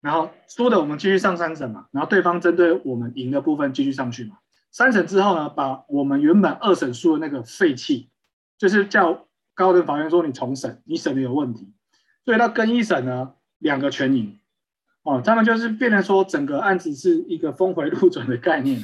[0.00, 4.38] 然后输的我们继续上三审嘛，然后对方针对我们赢的部分继续上去嘛。
[4.70, 8.08] 三审之后呢，把我们原本二审输的那个废弃，
[8.58, 11.72] 就是叫高等法院说你重审，你审的有问题，
[12.24, 14.38] 所以到更一审呢，两个全赢。
[15.04, 18.80] 哦，他们就是变成说，整个案子是一个峰回路转的概念。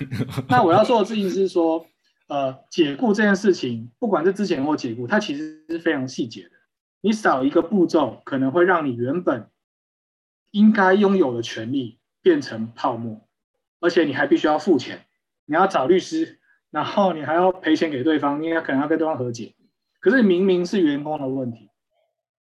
[0.48, 1.86] 那我要说的事情是说，
[2.26, 6.50] 呃，解雇这件事情，不管是之前或解雇，它其实是非常细节的。
[7.00, 9.48] 你少一个步骤，可能会让你原本
[10.50, 13.20] 应该拥有的权利变成泡沫，
[13.80, 15.06] 而且你还必须要付钱，
[15.46, 16.38] 你要找律师，
[16.70, 19.54] 然后你还要赔钱给对方，你也可能要跟对方和解。
[20.00, 21.70] 可是明明是员工的问题，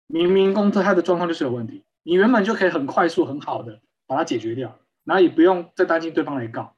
[0.06, 1.82] 明明公司他的状况就是有问题。
[2.02, 6.76] 你原本就可以很快速、很好的把它解决掉，然后也不用再担心对方来告。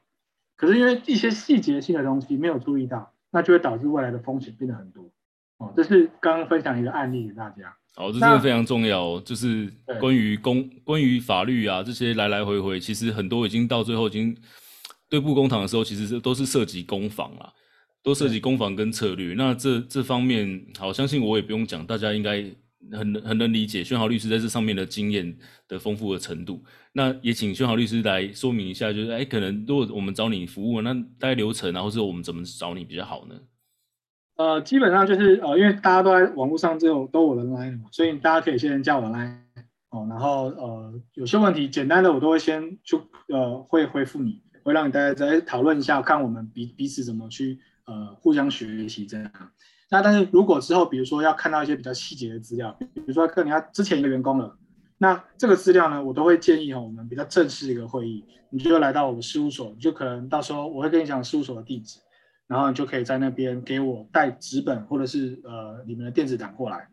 [0.55, 5.11] 可是因为一些细节性的东西没有注意到，那就会导致未来的风险变得很多。
[5.57, 7.75] 哦，这是刚刚分享一个案例给大家。
[7.95, 14.35] 哦，这真的非常重要哦，就是关于公、关于法律啊这些来来回回，其实很多已经到最后已经
[15.09, 17.51] 对簿公堂的时候，其实是都是涉及攻防啦，
[18.03, 19.33] 都涉及攻防跟策略。
[19.33, 22.45] 那这这方面，好，相信我也不用讲，大家应该。
[22.91, 25.35] 很很能理解宣豪律师在这上面的经验
[25.67, 33.35] 的丰富的程度，那也请宣豪律师来说明一下，就是哎，可能如果我们找你服务，那大概流程啊，或是我们怎么找你比较好呢？
[34.37, 39.43] 呃，基本上就是呃，因为大家都在网络上只有都有人来嘛，所以大家可以先加我来
[39.89, 49.31] 哦，然后呃，有些问题简单的我都会先就呃会回复你，会让你大家再讨论一下，看我们彼彼此怎么去呃互相学习这样。
[49.89, 54.55] 那但是如果之后，比如说要看到一些比较细节的资料，比如说跟人家之前一个员工了，
[54.99, 61.99] 那这个资料呢，我都会建议哈，我们比较正式一个会议，你就来到我们事务所，你就可能到时候我会跟你讲事务所的地址，
[62.47, 66.87] 然后你就可以在那边给我带纸本或者是呃你们的电子档过来，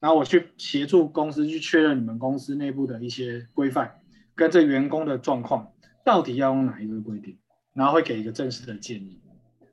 [0.00, 4.00] 然后我去协助公司去确认你们公司内部的一些规范
[4.34, 5.72] 跟这员工的状况
[6.04, 7.36] 到底要用哪一个规定，
[7.74, 9.20] 然后会给一个正式的建议。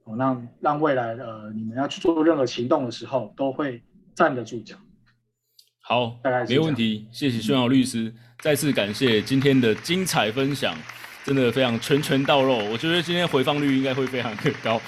[0.06, 3.82] 哦，让让未来呃，你们要去做任何行动的时候，都会
[4.14, 4.76] 站得住脚。
[5.82, 7.08] 好，大概没问题。
[7.12, 10.76] 谢谢轩豪律师，嗯，再次感谢今天的精彩分享，
[11.24, 12.58] 真的非常拳拳到肉。
[12.72, 14.80] 我觉得今天回放率应该会非常的高，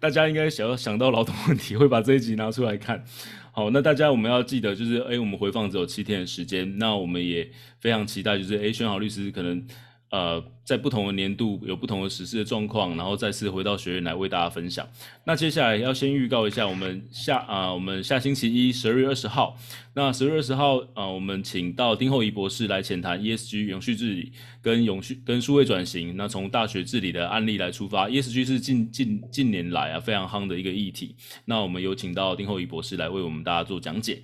[0.00, 3.04] 大家应该想要想到劳动问题，会把这一集拿出来看。
[3.52, 7.48] 好，那大家我们要记得，就是哎，我们回放只有七天的时间，那我们也
[7.78, 9.64] 非常期待，就是哎，轩豪律师可能。
[10.10, 14.84] 呃，在不同的年度有不同的实施的状况，然后再次回到学院来为大家分享。
[15.24, 19.56] 那接下来要先预告一下，我们下啊、我们下星期一十二月二十号，
[19.94, 26.16] 那十二月二十号啊、我们请到丁厚仪博士来浅谈 ESG 永续治理跟永续跟数位转型。
[26.16, 31.14] 那从大学治理的案例来出发，ESG 是近近近年来啊非常夯的一个议题。
[31.44, 34.20] 那我们有请到丁厚仪博士来为我们大家做讲解。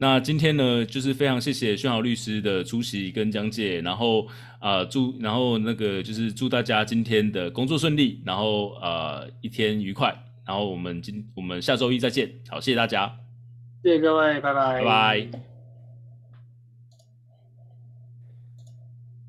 [0.00, 4.26] 那今天呢，就是非常谢谢宣豪律师的出席跟讲解，然后
[4.60, 13.12] 啊、呃、祝，然后那个就是祝大家今天的工作顺利，然后呃一天愉快，然后我们今我们下周一再见，好，谢谢大家，
[13.82, 15.47] 谢谢各位，拜拜，拜拜。